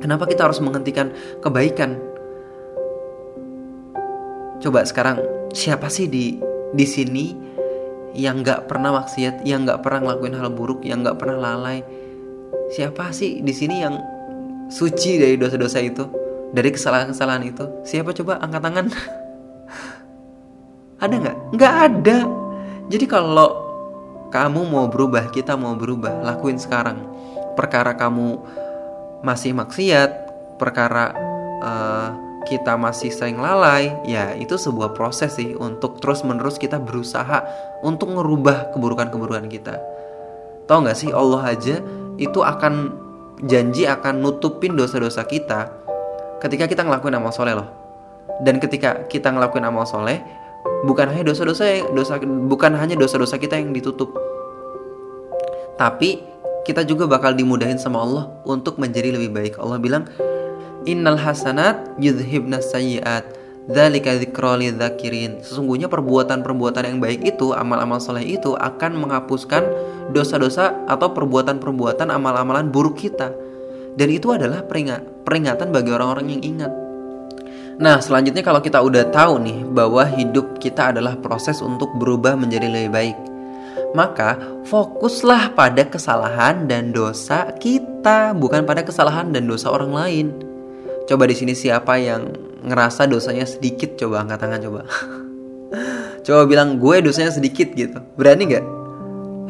Kenapa 0.00 0.24
kita 0.26 0.48
harus 0.48 0.58
menghentikan 0.58 1.12
kebaikan? 1.44 2.00
Coba 4.64 4.82
sekarang 4.88 5.20
siapa 5.52 5.92
sih 5.92 6.08
di 6.08 6.40
di 6.72 6.86
sini 6.88 7.36
yang 8.16 8.40
nggak 8.40 8.68
pernah 8.68 8.96
maksiat, 8.96 9.44
yang 9.44 9.68
nggak 9.68 9.84
pernah 9.84 10.08
ngelakuin 10.08 10.36
hal 10.36 10.50
buruk, 10.52 10.80
yang 10.84 11.04
nggak 11.04 11.20
pernah 11.20 11.52
lalai, 11.52 11.84
siapa 12.72 13.12
sih 13.12 13.44
di 13.44 13.52
sini 13.52 13.76
yang 13.84 13.94
suci 14.72 15.20
dari 15.20 15.36
dosa-dosa 15.36 15.84
itu 15.84 16.04
dari 16.52 16.70
kesalahan-kesalahan 16.70 17.44
itu 17.48 17.64
siapa 17.82 18.12
coba 18.12 18.38
angkat 18.44 18.62
tangan? 18.62 18.86
Ada 21.02 21.14
nggak? 21.18 21.36
Nggak 21.58 21.74
ada. 21.82 22.18
Jadi 22.86 23.10
kalau 23.10 23.50
kamu 24.30 24.70
mau 24.70 24.86
berubah 24.86 25.34
kita 25.34 25.58
mau 25.58 25.74
berubah 25.74 26.22
lakuin 26.22 26.62
sekarang. 26.62 27.02
Perkara 27.58 27.98
kamu 27.98 28.38
masih 29.26 29.50
maksiat 29.50 30.10
perkara 30.62 31.10
uh, 31.58 32.08
kita 32.46 32.74
masih 32.74 33.10
sering 33.14 33.38
lalai 33.38 33.94
ya 34.06 34.34
itu 34.34 34.58
sebuah 34.58 34.94
proses 34.94 35.38
sih 35.38 35.54
untuk 35.54 36.02
terus 36.02 36.26
menerus 36.26 36.58
kita 36.58 36.78
berusaha 36.78 37.46
untuk 37.82 38.14
merubah 38.14 38.70
keburukan-keburukan 38.70 39.46
kita. 39.50 39.82
Tau 40.70 40.86
nggak 40.86 40.98
sih 40.98 41.10
Allah 41.10 41.54
aja 41.54 41.82
itu 42.18 42.38
akan 42.42 42.94
janji 43.42 43.90
akan 43.90 44.22
nutupin 44.22 44.78
dosa-dosa 44.78 45.26
kita 45.26 45.81
ketika 46.42 46.66
kita 46.66 46.82
ngelakuin 46.82 47.14
amal 47.14 47.30
soleh 47.30 47.54
loh 47.54 47.70
dan 48.42 48.58
ketika 48.58 49.06
kita 49.06 49.30
ngelakuin 49.30 49.62
amal 49.62 49.86
soleh 49.86 50.18
bukan 50.82 51.06
hanya 51.14 51.22
dosa-dosa 51.30 51.86
dosa 51.94 52.18
bukan 52.50 52.74
hanya 52.74 52.98
dosa-dosa 52.98 53.38
kita 53.38 53.62
yang 53.62 53.70
ditutup 53.70 54.10
tapi 55.78 56.26
kita 56.66 56.82
juga 56.82 57.06
bakal 57.06 57.34
dimudahin 57.34 57.78
sama 57.78 58.02
Allah 58.02 58.24
untuk 58.42 58.82
menjadi 58.82 59.14
lebih 59.14 59.30
baik 59.30 59.54
Allah 59.62 59.78
bilang 59.78 60.10
innal 60.86 61.18
hasanat 61.18 61.94
yudhibnas 61.98 62.70
sayyiat. 62.70 63.24
Sesungguhnya 65.46 65.86
perbuatan-perbuatan 65.86 66.82
yang 66.82 66.98
baik 66.98 67.22
itu, 67.22 67.54
amal-amal 67.54 68.02
soleh 68.02 68.26
itu 68.26 68.58
akan 68.58 69.06
menghapuskan 69.06 69.62
dosa-dosa 70.10 70.82
atau 70.90 71.14
perbuatan-perbuatan 71.14 72.10
amal-amalan 72.10 72.66
buruk 72.74 72.98
kita. 72.98 73.30
Dan 73.92 74.08
itu 74.08 74.32
adalah 74.32 74.64
peringat, 74.64 75.24
peringatan 75.24 75.68
bagi 75.68 75.90
orang-orang 75.92 76.26
yang 76.38 76.42
ingat. 76.42 76.72
Nah, 77.82 77.98
selanjutnya 78.00 78.44
kalau 78.44 78.60
kita 78.60 78.80
udah 78.80 79.10
tahu 79.12 79.42
nih 79.42 79.58
bahwa 79.68 80.04
hidup 80.06 80.60
kita 80.60 80.92
adalah 80.96 81.16
proses 81.18 81.60
untuk 81.60 81.92
berubah 81.96 82.36
menjadi 82.36 82.68
lebih 82.68 82.90
baik. 82.92 83.18
Maka 83.92 84.40
fokuslah 84.68 85.52
pada 85.52 85.84
kesalahan 85.84 86.64
dan 86.64 86.96
dosa 86.96 87.52
kita, 87.60 88.32
bukan 88.32 88.64
pada 88.64 88.80
kesalahan 88.80 89.32
dan 89.32 89.44
dosa 89.44 89.68
orang 89.68 89.92
lain. 89.92 90.26
Coba 91.04 91.28
di 91.28 91.36
sini 91.36 91.52
siapa 91.52 92.00
yang 92.00 92.52
ngerasa 92.62 93.10
dosanya 93.10 93.42
sedikit 93.42 93.98
coba 93.98 94.22
angkat 94.22 94.38
tangan 94.38 94.60
coba 94.62 94.80
coba 96.26 96.40
bilang 96.46 96.78
gue 96.78 96.96
dosanya 97.02 97.34
sedikit 97.34 97.74
gitu 97.74 97.98
berani 98.14 98.46
nggak 98.46 98.64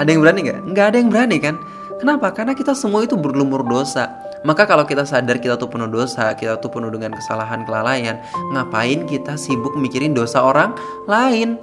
ada 0.01 0.09
yang 0.09 0.21
berani 0.25 0.41
nggak 0.49 0.61
nggak 0.73 0.87
ada 0.89 0.97
yang 0.97 1.11
berani 1.13 1.37
kan 1.37 1.55
kenapa 2.01 2.33
karena 2.33 2.57
kita 2.57 2.73
semua 2.73 3.05
itu 3.05 3.15
berlumur 3.21 3.61
dosa 3.69 4.09
maka 4.43 4.67
kalau 4.67 4.83
kita 4.87 5.07
sadar 5.07 5.39
kita 5.39 5.59
tuh 5.59 5.71
penuh 5.71 5.91
dosa 5.91 6.35
kita 6.35 6.59
tuh 6.59 6.71
penuh 6.71 6.91
dengan 6.91 7.15
kesalahan 7.15 7.63
kelalaian 7.67 8.19
ngapain 8.55 9.07
kita 9.07 9.39
sibuk 9.39 9.75
mikirin 9.79 10.15
dosa 10.15 10.43
orang 10.43 10.75
lain 11.07 11.59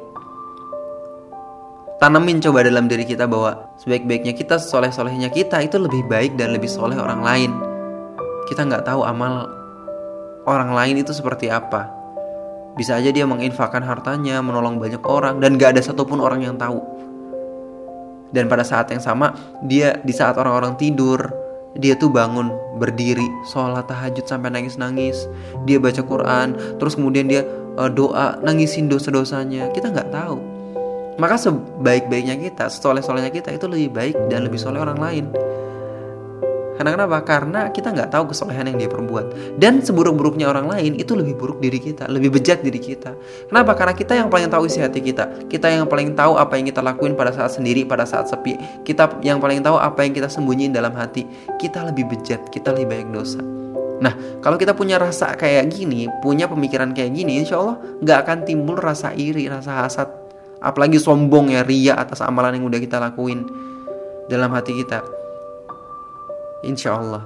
Tanemin 1.99 2.39
coba 2.39 2.63
dalam 2.63 2.87
diri 2.87 3.03
kita 3.03 3.27
bahwa 3.27 3.75
sebaik-baiknya 3.83 4.31
kita, 4.31 4.55
soleh-solehnya 4.55 5.27
kita 5.35 5.59
itu 5.59 5.75
lebih 5.75 6.07
baik 6.07 6.39
dan 6.39 6.55
lebih 6.55 6.71
soleh 6.71 6.95
orang 6.95 7.19
lain. 7.19 7.51
Kita 8.47 8.63
nggak 8.63 8.87
tahu 8.87 9.03
amal 9.03 9.51
orang 10.47 10.71
lain 10.71 11.03
itu 11.03 11.11
seperti 11.11 11.51
apa. 11.51 11.91
Bisa 12.79 12.95
aja 12.95 13.11
dia 13.11 13.27
menginfakkan 13.27 13.83
hartanya, 13.83 14.39
menolong 14.39 14.79
banyak 14.79 15.03
orang, 15.03 15.43
dan 15.43 15.59
gak 15.59 15.75
ada 15.75 15.83
satupun 15.83 16.23
orang 16.23 16.39
yang 16.39 16.55
tahu. 16.55 16.79
Dan 18.31 18.47
pada 18.47 18.63
saat 18.63 18.87
yang 18.95 19.03
sama, 19.03 19.35
dia 19.67 19.99
di 19.99 20.15
saat 20.15 20.39
orang-orang 20.39 20.79
tidur, 20.79 21.19
dia 21.77 21.93
tuh 21.93 22.09
bangun, 22.09 22.49
berdiri, 22.81 23.25
sholat 23.45 23.85
tahajud 23.85 24.25
sampai 24.25 24.49
nangis-nangis. 24.49 25.29
Dia 25.69 25.77
baca 25.77 26.01
Quran, 26.01 26.57
terus 26.81 26.97
kemudian 26.97 27.29
dia 27.29 27.45
uh, 27.77 27.91
doa, 27.91 28.41
nangisin 28.41 28.89
dosa-dosanya. 28.89 29.69
Kita 29.69 29.93
nggak 29.93 30.09
tahu. 30.09 30.37
Maka 31.19 31.35
sebaik-baiknya 31.35 32.39
kita, 32.39 32.71
soleh-solehnya 32.71 33.29
kita 33.29 33.51
itu 33.51 33.67
lebih 33.67 33.91
baik 33.91 34.15
dan 34.31 34.47
lebih 34.47 34.57
soleh 34.57 34.79
orang 34.79 34.97
lain. 34.97 35.25
Karena 36.79 36.95
kenapa? 36.95 37.19
Karena 37.27 37.67
kita 37.75 37.91
nggak 37.91 38.07
tahu 38.07 38.31
kesolehan 38.31 38.71
yang 38.71 38.79
dia 38.79 38.87
perbuat. 38.87 39.59
Dan 39.59 39.83
seburuk-buruknya 39.83 40.47
orang 40.47 40.71
lain 40.71 40.95
itu 40.95 41.11
lebih 41.11 41.35
buruk 41.35 41.59
diri 41.59 41.75
kita, 41.75 42.07
lebih 42.07 42.39
bejat 42.39 42.63
diri 42.63 42.79
kita. 42.79 43.19
Kenapa? 43.51 43.75
Karena 43.75 43.91
kita 43.91 44.15
yang 44.15 44.31
paling 44.31 44.47
tahu 44.47 44.63
isi 44.63 44.79
hati 44.79 45.03
kita. 45.03 45.51
Kita 45.51 45.67
yang 45.67 45.91
paling 45.91 46.15
tahu 46.15 46.39
apa 46.39 46.55
yang 46.55 46.71
kita 46.71 46.79
lakuin 46.79 47.19
pada 47.19 47.35
saat 47.35 47.51
sendiri, 47.51 47.83
pada 47.83 48.07
saat 48.07 48.31
sepi. 48.31 48.55
Kita 48.87 49.19
yang 49.27 49.43
paling 49.43 49.59
tahu 49.59 49.75
apa 49.75 50.07
yang 50.07 50.15
kita 50.15 50.31
sembunyiin 50.31 50.71
dalam 50.71 50.95
hati. 50.95 51.27
Kita 51.59 51.83
lebih 51.83 52.07
bejat, 52.15 52.47
kita 52.47 52.71
lebih 52.71 52.95
banyak 52.95 53.09
dosa. 53.11 53.43
Nah, 53.99 54.15
kalau 54.39 54.55
kita 54.55 54.71
punya 54.71 54.95
rasa 54.95 55.35
kayak 55.35 55.75
gini, 55.75 56.07
punya 56.23 56.47
pemikiran 56.47 56.95
kayak 56.95 57.11
gini, 57.11 57.43
insya 57.43 57.59
Allah 57.59 57.75
nggak 57.99 58.17
akan 58.23 58.37
timbul 58.47 58.79
rasa 58.79 59.11
iri, 59.11 59.51
rasa 59.51 59.83
hasad, 59.83 60.07
apalagi 60.63 60.95
sombong 60.95 61.51
ya, 61.51 61.67
ria 61.67 61.99
atas 61.99 62.23
amalan 62.23 62.55
yang 62.55 62.71
udah 62.71 62.79
kita 62.79 62.95
lakuin 62.95 63.43
dalam 64.31 64.55
hati 64.55 64.79
kita. 64.79 65.03
Insya 66.65 66.99
Allah. 66.99 67.23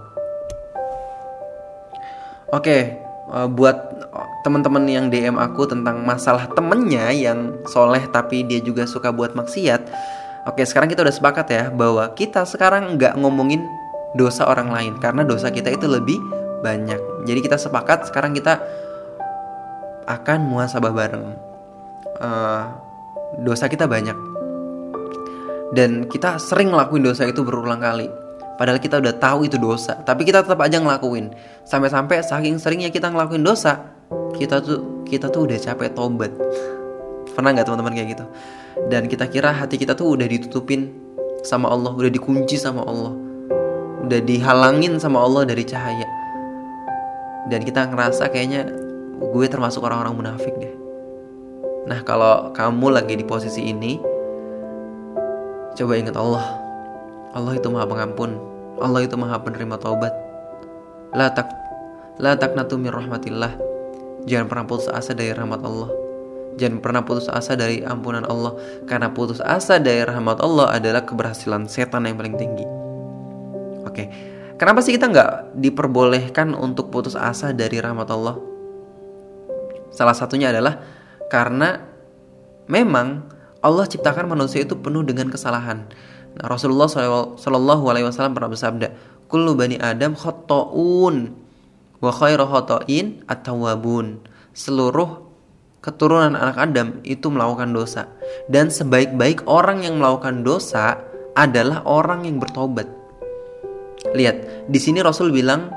Oke, 2.54 3.02
uh, 3.34 3.50
buat 3.50 3.76
teman-teman 4.46 4.86
yang 4.86 5.06
DM 5.10 5.42
aku 5.42 5.66
tentang 5.66 6.06
masalah 6.06 6.46
temennya 6.54 7.10
yang 7.10 7.58
soleh 7.66 8.06
tapi 8.14 8.46
dia 8.46 8.62
juga 8.62 8.86
suka 8.86 9.10
buat 9.10 9.34
maksiat. 9.34 9.82
Oke, 10.46 10.62
sekarang 10.68 10.92
kita 10.92 11.02
udah 11.02 11.16
sepakat 11.16 11.48
ya 11.50 11.64
bahwa 11.74 12.06
kita 12.14 12.46
sekarang 12.46 13.00
nggak 13.00 13.18
ngomongin 13.18 13.64
dosa 14.14 14.46
orang 14.46 14.70
lain 14.70 14.94
karena 15.02 15.26
dosa 15.26 15.50
kita 15.50 15.74
itu 15.74 15.90
lebih 15.90 16.22
banyak. 16.62 17.26
Jadi 17.26 17.40
kita 17.42 17.58
sepakat 17.58 18.14
sekarang 18.14 18.38
kita 18.38 18.62
akan 20.06 20.40
muasabah 20.46 20.94
bareng. 20.94 21.26
Uh, 22.22 22.70
dosa 23.42 23.66
kita 23.66 23.90
banyak 23.90 24.14
dan 25.74 26.06
kita 26.06 26.38
sering 26.38 26.70
ngelakuin 26.70 27.02
dosa 27.02 27.26
itu 27.26 27.42
berulang 27.42 27.82
kali 27.82 28.06
Padahal 28.64 28.80
kita 28.80 29.04
udah 29.04 29.20
tahu 29.20 29.44
itu 29.44 29.60
dosa, 29.60 30.00
tapi 30.08 30.24
kita 30.24 30.40
tetap 30.40 30.56
aja 30.64 30.80
ngelakuin. 30.80 31.36
Sampai-sampai 31.68 32.24
saking 32.24 32.56
seringnya 32.64 32.96
kita 32.96 33.12
ngelakuin 33.12 33.44
dosa, 33.44 33.92
kita 34.40 34.64
tuh 34.64 35.04
kita 35.04 35.28
tuh 35.28 35.52
udah 35.52 35.60
capek 35.60 35.92
tobat. 35.92 36.32
Pernah 37.36 37.60
nggak 37.60 37.68
teman-teman 37.68 37.92
kayak 37.92 38.16
gitu? 38.16 38.24
Dan 38.88 39.12
kita 39.12 39.28
kira 39.28 39.52
hati 39.52 39.76
kita 39.76 40.00
tuh 40.00 40.16
udah 40.16 40.24
ditutupin 40.24 40.96
sama 41.44 41.76
Allah, 41.76 41.92
udah 41.92 42.08
dikunci 42.08 42.56
sama 42.56 42.88
Allah. 42.88 43.12
Udah 44.08 44.24
dihalangin 44.24 44.96
sama 44.96 45.20
Allah 45.20 45.44
dari 45.44 45.68
cahaya. 45.68 46.08
Dan 47.52 47.68
kita 47.68 47.92
ngerasa 47.92 48.32
kayaknya 48.32 48.72
gue 49.20 49.46
termasuk 49.52 49.84
orang-orang 49.84 50.16
munafik 50.16 50.56
deh. 50.56 50.72
Nah, 51.92 52.00
kalau 52.08 52.56
kamu 52.56 52.96
lagi 52.96 53.20
di 53.20 53.28
posisi 53.28 53.60
ini, 53.68 54.00
coba 55.76 56.00
ingat 56.00 56.16
Allah. 56.16 56.64
Allah 57.36 57.60
itu 57.60 57.68
Maha 57.68 57.92
Pengampun. 57.92 58.53
Allah 58.80 59.02
itu 59.06 59.14
Maha 59.20 59.42
Penerima 59.42 59.78
taubat. 59.78 60.14
La 61.14 61.30
tak 61.30 61.50
la 62.18 62.38
rahmatillah. 62.38 63.54
Jangan 64.24 64.48
pernah 64.48 64.66
putus 64.66 64.88
asa 64.90 65.12
dari 65.14 65.36
rahmat 65.36 65.62
Allah. 65.62 65.90
Jangan 66.54 66.86
pernah 66.86 67.02
putus 67.02 67.26
asa 67.34 67.58
dari 67.58 67.82
ampunan 67.82 68.30
Allah 68.30 68.54
Karena 68.86 69.10
putus 69.10 69.42
asa 69.42 69.82
dari 69.82 70.06
rahmat 70.06 70.38
Allah 70.38 70.70
adalah 70.78 71.02
keberhasilan 71.02 71.66
setan 71.66 72.06
yang 72.06 72.14
paling 72.14 72.38
tinggi 72.38 72.62
Oke 73.90 74.06
Kenapa 74.64 74.86
sih 74.86 74.94
kita 74.94 75.10
nggak 75.10 75.58
diperbolehkan 75.58 76.54
untuk 76.54 76.94
putus 76.94 77.18
asa 77.18 77.52
dari 77.52 77.82
rahmat 77.82 78.08
Allah? 78.14 78.38
Salah 79.90 80.14
satunya 80.16 80.54
adalah 80.54 80.80
karena 81.28 81.84
memang 82.72 83.28
Allah 83.60 83.84
ciptakan 83.90 84.30
manusia 84.30 84.62
itu 84.62 84.78
penuh 84.78 85.02
dengan 85.02 85.28
kesalahan. 85.28 85.90
Nah, 86.34 86.46
Rasulullah 86.50 86.90
Shallallahu 86.90 87.84
Alaihi 87.90 88.06
Wasallam 88.10 88.34
pernah 88.34 88.50
bersabda, 88.50 88.88
"Kullu 89.30 89.54
bani 89.54 89.78
Adam 89.78 90.18
khotoun, 90.18 91.34
wa 92.02 92.12
khairu 92.12 92.46
khotoin 92.50 93.22
at-tawwabun." 93.30 94.22
Seluruh 94.54 95.26
keturunan 95.82 96.34
anak 96.34 96.58
Adam 96.58 97.02
itu 97.04 97.28
melakukan 97.28 97.74
dosa 97.74 98.08
dan 98.48 98.70
sebaik-baik 98.70 99.46
orang 99.50 99.84
yang 99.84 100.00
melakukan 100.00 100.46
dosa 100.46 101.02
adalah 101.34 101.82
orang 101.84 102.30
yang 102.30 102.38
bertobat. 102.38 102.86
Lihat, 104.14 104.70
di 104.70 104.80
sini 104.80 105.02
Rasul 105.02 105.34
bilang 105.34 105.74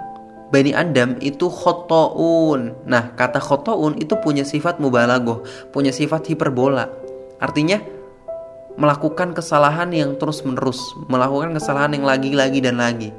Bani 0.46 0.70
Adam 0.70 1.18
itu 1.18 1.50
khotoun. 1.50 2.86
Nah, 2.86 3.18
kata 3.18 3.42
khotoun 3.42 3.98
itu 3.98 4.14
punya 4.22 4.46
sifat 4.46 4.78
mubalagoh, 4.78 5.42
punya 5.74 5.90
sifat 5.90 6.30
hiperbola. 6.30 6.86
Artinya 7.42 7.82
melakukan 8.76 9.32
kesalahan 9.32 9.88
yang 9.92 10.16
terus-menerus, 10.20 10.80
melakukan 11.08 11.56
kesalahan 11.56 11.96
yang 11.96 12.04
lagi-lagi 12.04 12.60
dan 12.60 12.76
lagi. 12.76 13.10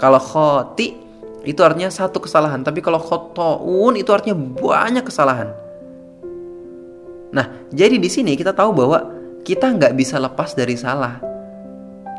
Kalau 0.00 0.18
khoti 0.18 0.96
itu 1.44 1.60
artinya 1.60 1.92
satu 1.92 2.24
kesalahan, 2.24 2.64
tapi 2.64 2.80
kalau 2.80 2.96
khotoun 2.96 4.00
itu 4.00 4.08
artinya 4.10 4.36
banyak 4.36 5.04
kesalahan. 5.04 5.52
Nah, 7.36 7.46
jadi 7.68 8.00
di 8.00 8.08
sini 8.08 8.32
kita 8.32 8.56
tahu 8.56 8.72
bahwa 8.72 9.12
kita 9.44 9.76
nggak 9.76 9.92
bisa 9.92 10.16
lepas 10.16 10.56
dari 10.56 10.74
salah. 10.74 11.20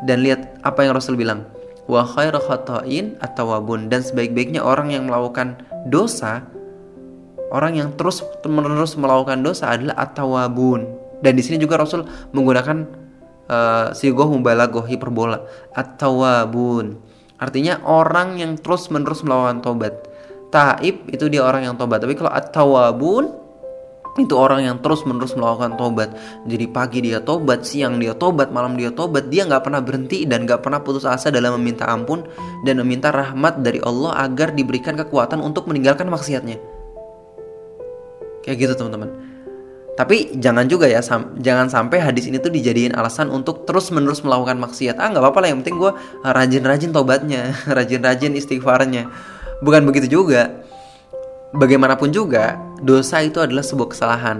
Dan 0.06 0.22
lihat 0.22 0.62
apa 0.62 0.86
yang 0.86 0.94
Rasul 0.94 1.18
bilang. 1.18 1.48
Wa 1.90 2.06
khairu 2.06 2.38
khata'in 2.38 3.18
atawabun. 3.18 3.90
Dan 3.90 4.04
sebaik-baiknya 4.04 4.62
orang 4.62 4.94
yang 4.94 5.08
melakukan 5.10 5.58
dosa, 5.88 6.44
orang 7.50 7.80
yang 7.80 7.88
terus 7.98 8.22
menerus 8.44 8.94
melakukan 8.94 9.42
dosa 9.42 9.74
adalah 9.74 9.96
atawabun. 10.06 11.05
Dan 11.20 11.32
di 11.36 11.42
sini 11.42 11.56
juga 11.56 11.80
Rasul 11.80 12.04
menggunakan 12.34 12.78
uh, 13.48 13.86
sigoh 13.96 14.28
mubalagoh 14.28 14.84
hiperbola. 14.84 15.44
Atawabun. 15.72 16.98
Artinya 17.36 17.84
orang 17.84 18.40
yang 18.40 18.56
terus 18.56 18.88
menerus 18.88 19.20
melakukan 19.20 19.60
tobat. 19.60 19.94
Taib 20.48 21.08
itu 21.12 21.28
dia 21.28 21.44
orang 21.44 21.68
yang 21.68 21.74
tobat. 21.76 22.00
Tapi 22.00 22.16
kalau 22.16 22.32
atawabun 22.32 23.46
itu 24.22 24.32
orang 24.32 24.64
yang 24.64 24.76
terus 24.80 25.04
menerus 25.04 25.36
melakukan 25.36 25.76
tobat 25.76 26.16
jadi 26.48 26.66
pagi 26.72 27.04
dia 27.04 27.20
tobat 27.20 27.68
siang 27.68 28.00
dia 28.00 28.16
tobat 28.16 28.48
malam 28.48 28.76
dia 28.80 28.88
tobat 28.88 29.28
dia 29.28 29.44
nggak 29.44 29.68
pernah 29.68 29.84
berhenti 29.84 30.24
dan 30.24 30.48
nggak 30.48 30.64
pernah 30.64 30.80
putus 30.80 31.04
asa 31.04 31.28
dalam 31.28 31.60
meminta 31.60 31.84
ampun 31.84 32.24
dan 32.64 32.80
meminta 32.80 33.12
rahmat 33.12 33.60
dari 33.60 33.80
Allah 33.84 34.16
agar 34.24 34.56
diberikan 34.56 34.96
kekuatan 34.96 35.44
untuk 35.44 35.68
meninggalkan 35.68 36.08
maksiatnya 36.08 36.56
kayak 38.44 38.56
gitu 38.56 38.72
teman-teman 38.72 39.35
tapi 39.96 40.36
jangan 40.36 40.68
juga 40.68 40.84
ya 40.86 41.00
sam 41.00 41.40
jangan 41.40 41.72
sampai 41.72 42.04
hadis 42.04 42.28
ini 42.28 42.36
tuh 42.36 42.52
dijadiin 42.52 42.92
alasan 42.92 43.32
untuk 43.32 43.64
terus 43.64 43.88
menerus 43.88 44.20
melakukan 44.20 44.60
maksiat 44.60 45.00
ah 45.00 45.08
nggak 45.08 45.24
apa-apa 45.24 45.38
lah 45.40 45.48
yang 45.50 45.64
penting 45.64 45.80
gue 45.80 45.92
rajin-rajin 46.20 46.92
tobatnya 46.92 47.56
rajin-rajin 47.76 48.36
istighfarnya 48.36 49.08
bukan 49.64 49.88
begitu 49.88 50.20
juga 50.20 50.66
bagaimanapun 51.56 52.12
juga 52.12 52.60
dosa 52.84 53.24
itu 53.24 53.40
adalah 53.40 53.64
sebuah 53.64 53.88
kesalahan. 53.92 54.38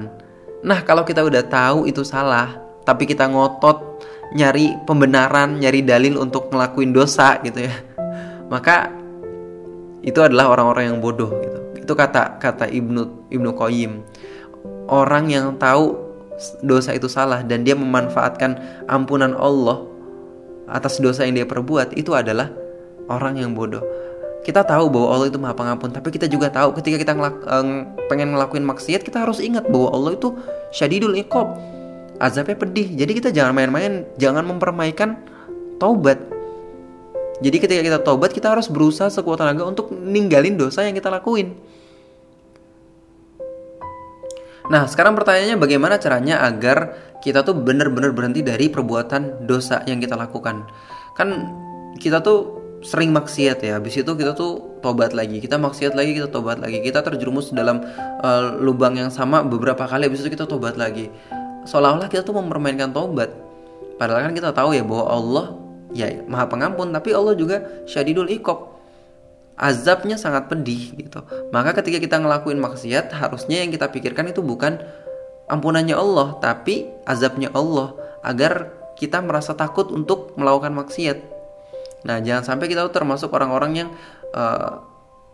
Nah, 0.66 0.82
kalau 0.84 1.06
kita 1.06 1.24
udah 1.24 1.44
tahu 1.46 1.88
itu 1.88 2.02
salah, 2.02 2.58
tapi 2.84 3.08
kita 3.08 3.28
ngotot 3.30 4.04
nyari 4.36 4.76
pembenaran, 4.84 5.56
nyari 5.62 5.86
dalil 5.86 6.20
untuk 6.20 6.52
ngelakuin 6.52 6.92
dosa 6.92 7.38
gitu 7.44 7.64
ya. 7.64 7.74
Maka 8.52 8.92
itu 10.02 10.18
adalah 10.22 10.52
orang-orang 10.52 10.94
yang 10.94 10.98
bodoh 10.98 11.30
gitu. 11.40 11.60
Itu 11.86 11.92
kata 11.94 12.42
kata 12.42 12.66
Ibnu 12.68 13.30
Ibnu 13.30 13.50
Qayyim. 13.54 13.92
Orang 14.86 15.30
yang 15.30 15.58
tahu 15.58 16.06
dosa 16.62 16.92
itu 16.92 17.08
salah 17.08 17.42
dan 17.42 17.64
dia 17.64 17.74
memanfaatkan 17.74 18.84
ampunan 18.86 19.32
Allah 19.34 19.82
atas 20.68 20.98
dosa 20.98 21.24
yang 21.24 21.42
dia 21.42 21.46
perbuat 21.48 21.94
itu 21.96 22.12
adalah 22.12 22.50
orang 23.10 23.40
yang 23.40 23.54
bodoh. 23.54 23.82
Kita 24.46 24.62
tahu 24.62 24.86
bahwa 24.86 25.08
Allah 25.10 25.26
itu 25.26 25.38
maha 25.42 25.58
pengampun 25.58 25.90
tapi 25.90 26.14
kita 26.14 26.30
juga 26.30 26.46
tahu 26.54 26.70
ketika 26.78 27.02
kita 27.02 27.12
ngelak, 27.18 27.36
uh, 27.50 27.82
pengen 28.06 28.30
ngelakuin 28.30 28.62
maksiat 28.62 29.02
kita 29.02 29.26
harus 29.26 29.42
ingat 29.42 29.66
bahwa 29.66 29.90
Allah 29.90 30.14
itu 30.14 30.38
syadidul 30.70 31.18
iqab 31.18 31.58
azabnya 32.22 32.54
pedih. 32.54 32.94
Jadi 32.94 33.12
kita 33.18 33.28
jangan 33.34 33.58
main-main 33.58 34.06
jangan 34.22 34.46
mempermaikan 34.46 35.18
taubat. 35.82 36.22
Jadi 37.42 37.56
ketika 37.58 37.82
kita 37.82 37.98
taubat 38.06 38.30
kita 38.30 38.54
harus 38.54 38.70
berusaha 38.70 39.10
sekuat 39.10 39.42
tenaga 39.42 39.66
untuk 39.66 39.90
ninggalin 39.92 40.54
dosa 40.54 40.86
yang 40.86 40.94
kita 40.94 41.10
lakuin 41.10 41.58
Nah 44.66 44.90
sekarang 44.90 45.14
pertanyaannya 45.14 45.56
bagaimana 45.58 45.94
caranya 46.02 46.42
agar 46.42 46.94
kita 47.22 47.46
tuh 47.46 47.54
benar-benar 47.54 48.10
berhenti 48.10 48.42
dari 48.42 48.66
perbuatan 48.66 49.46
dosa 49.46 49.86
yang 49.86 50.02
kita 50.02 50.18
lakukan? 50.18 50.66
Kan 51.14 51.28
kita 52.02 52.20
tuh 52.20 52.66
sering 52.84 53.10
maksiat 53.14 53.64
ya 53.64 53.80
habis 53.80 53.96
itu 53.96 54.12
kita 54.12 54.36
tuh 54.36 54.78
tobat 54.84 55.16
lagi 55.16 55.40
kita 55.40 55.56
maksiat 55.56 55.96
lagi 55.96 56.12
kita 56.12 56.28
tobat 56.28 56.60
lagi 56.60 56.84
kita 56.84 57.00
terjerumus 57.00 57.50
dalam 57.50 57.80
uh, 58.20 58.52
lubang 58.60 59.00
yang 59.00 59.08
sama 59.08 59.40
beberapa 59.40 59.88
kali 59.88 60.06
habis 60.06 60.22
itu 60.22 60.34
kita 60.34 60.44
tobat 60.44 60.76
lagi. 60.76 61.08
Seolah-olah 61.66 62.06
kita 62.06 62.22
tuh 62.22 62.36
mempermainkan 62.36 62.90
tobat 62.92 63.32
padahal 63.96 64.28
kan 64.28 64.34
kita 64.36 64.50
tahu 64.52 64.76
ya 64.76 64.84
bahwa 64.84 65.04
Allah 65.08 65.46
ya 65.96 66.10
maha 66.28 66.44
pengampun 66.50 66.92
tapi 66.92 67.16
Allah 67.16 67.32
juga 67.32 67.64
syadidul 67.88 68.28
iqab 68.28 68.75
azabnya 69.56 70.20
sangat 70.20 70.52
pedih 70.52 70.92
gitu 70.96 71.24
maka 71.50 71.72
ketika 71.80 71.96
kita 72.00 72.16
ngelakuin 72.20 72.60
maksiat 72.60 73.12
harusnya 73.12 73.64
yang 73.64 73.72
kita 73.72 73.88
pikirkan 73.88 74.28
itu 74.30 74.44
bukan 74.44 74.80
ampunannya 75.48 75.96
Allah 75.96 76.36
tapi 76.38 76.88
azabnya 77.08 77.48
Allah 77.56 77.96
agar 78.20 78.72
kita 78.96 79.20
merasa 79.20 79.52
takut 79.56 79.92
untuk 79.92 80.36
melakukan 80.36 80.72
maksiat 80.72 81.36
Nah, 82.06 82.22
jangan 82.22 82.54
sampai 82.54 82.70
kita 82.70 82.86
termasuk 82.94 83.34
orang-orang 83.34 83.72
yang 83.86 83.88
uh, 84.30 84.78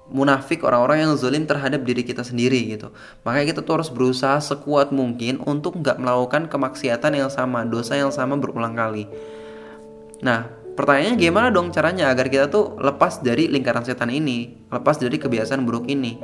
munafik, 0.08 0.64
orang-orang 0.64 1.04
yang 1.04 1.12
zalim 1.20 1.44
terhadap 1.44 1.84
diri 1.84 2.00
kita 2.00 2.24
sendiri 2.24 2.64
gitu. 2.64 2.88
Makanya 3.28 3.52
kita 3.52 3.60
tuh 3.60 3.80
harus 3.80 3.92
berusaha 3.92 4.40
sekuat 4.40 4.88
mungkin 4.88 5.44
untuk 5.44 5.76
nggak 5.76 6.00
melakukan 6.00 6.48
kemaksiatan 6.48 7.12
yang 7.12 7.28
sama, 7.28 7.68
dosa 7.68 8.00
yang 8.00 8.08
sama 8.08 8.40
berulang 8.40 8.72
kali. 8.72 9.04
Nah, 10.24 10.48
pertanyaannya 10.74 11.16
gimana 11.20 11.48
dong 11.52 11.70
caranya 11.70 12.08
agar 12.12 12.28
kita 12.28 12.48
tuh 12.48 12.76
lepas 12.80 13.20
dari 13.20 13.48
lingkaran 13.48 13.84
setan 13.84 14.08
ini, 14.12 14.68
lepas 14.72 14.96
dari 15.00 15.16
kebiasaan 15.16 15.62
buruk 15.64 15.88
ini? 15.88 16.18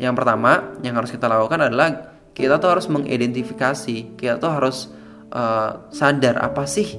Yang 0.00 0.14
pertama 0.16 0.80
yang 0.80 0.96
harus 0.96 1.12
kita 1.12 1.28
lakukan 1.28 1.68
adalah 1.68 2.16
kita 2.32 2.56
tuh 2.56 2.72
harus 2.72 2.86
mengidentifikasi, 2.88 4.16
kita 4.16 4.40
tuh 4.40 4.50
harus 4.50 4.88
uh, 5.32 5.90
sadar 5.92 6.40
apa 6.40 6.64
sih 6.64 6.96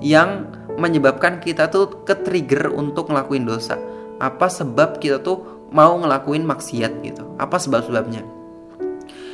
yang 0.00 0.48
menyebabkan 0.76 1.40
kita 1.40 1.68
tuh 1.68 2.04
ke 2.04 2.16
trigger 2.24 2.72
untuk 2.72 3.12
ngelakuin 3.12 3.44
dosa. 3.44 3.76
Apa 4.20 4.52
sebab 4.52 5.00
kita 5.00 5.20
tuh 5.24 5.68
mau 5.72 5.96
ngelakuin 5.96 6.44
maksiat 6.44 6.92
gitu? 7.04 7.24
Apa 7.40 7.56
sebab-sebabnya? 7.56 8.24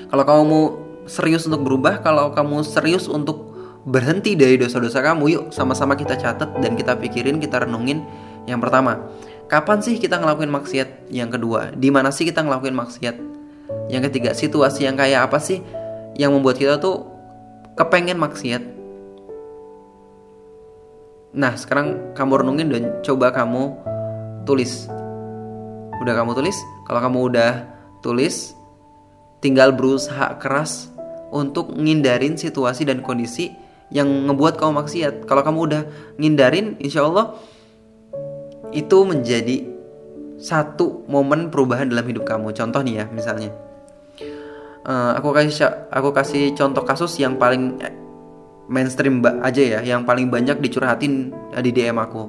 Kalau 0.07 0.23
kamu 0.23 0.61
serius 1.07 1.47
untuk 1.47 1.63
berubah 1.63 2.03
kalau 2.03 2.35
kamu 2.35 2.67
serius 2.67 3.07
untuk 3.07 3.46
berhenti 3.87 4.35
dari 4.35 4.59
dosa-dosa 4.59 4.99
kamu 4.99 5.25
yuk 5.31 5.45
sama-sama 5.55 5.95
kita 5.95 6.19
catat 6.19 6.59
dan 6.59 6.75
kita 6.75 6.99
pikirin 6.99 7.39
kita 7.39 7.63
renungin 7.63 8.03
yang 8.51 8.59
pertama 8.59 9.07
kapan 9.47 9.79
sih 9.79 10.03
kita 10.03 10.19
ngelakuin 10.19 10.51
maksiat 10.51 11.07
yang 11.15 11.31
kedua 11.31 11.71
di 11.71 11.89
mana 11.95 12.11
sih 12.11 12.27
kita 12.27 12.43
ngelakuin 12.43 12.75
maksiat 12.75 13.17
yang 13.87 14.03
ketiga 14.11 14.35
situasi 14.35 14.91
yang 14.91 14.99
kayak 14.99 15.31
apa 15.31 15.39
sih 15.39 15.63
yang 16.19 16.35
membuat 16.35 16.59
kita 16.59 16.83
tuh 16.83 17.07
kepengen 17.79 18.19
maksiat 18.19 18.77
Nah, 21.37 21.53
sekarang 21.53 22.17
kamu 22.17 22.41
renungin 22.41 22.69
dan 22.73 22.85
coba 23.05 23.29
kamu 23.29 23.77
tulis. 24.49 24.89
Udah 26.01 26.17
kamu 26.17 26.33
tulis? 26.33 26.57
Kalau 26.89 27.01
kamu 27.05 27.19
udah 27.29 27.53
tulis, 28.01 28.57
tinggal 29.45 29.77
berusaha 29.77 30.41
keras 30.41 30.89
untuk 31.29 31.77
ngindarin 31.77 32.41
situasi 32.41 32.89
dan 32.89 33.05
kondisi 33.05 33.53
yang 33.91 34.09
ngebuat 34.31 34.59
kamu 34.59 34.83
maksiat. 34.83 35.15
Kalau 35.31 35.43
kamu 35.47 35.59
udah 35.71 35.83
ngindarin, 36.19 36.79
insya 36.83 37.07
Allah 37.07 37.39
itu 38.75 38.99
menjadi 39.07 39.63
satu 40.37 41.07
momen 41.07 41.49
perubahan 41.49 41.89
dalam 41.89 42.05
hidup 42.05 42.27
kamu. 42.27 42.53
Contoh 42.53 42.83
nih 42.83 43.03
ya, 43.03 43.05
misalnya, 43.09 43.55
uh, 44.85 45.17
aku 45.17 45.33
kasih 45.33 45.89
aku 45.89 46.11
kasih 46.13 46.53
contoh 46.53 46.83
kasus 46.83 47.15
yang 47.17 47.39
paling 47.39 47.79
mainstream 48.67 49.23
aja 49.23 49.63
ya, 49.63 49.81
yang 49.87 50.03
paling 50.03 50.29
banyak 50.29 50.59
dicurhatin 50.59 51.31
di 51.63 51.71
DM 51.71 51.97
aku. 51.97 52.23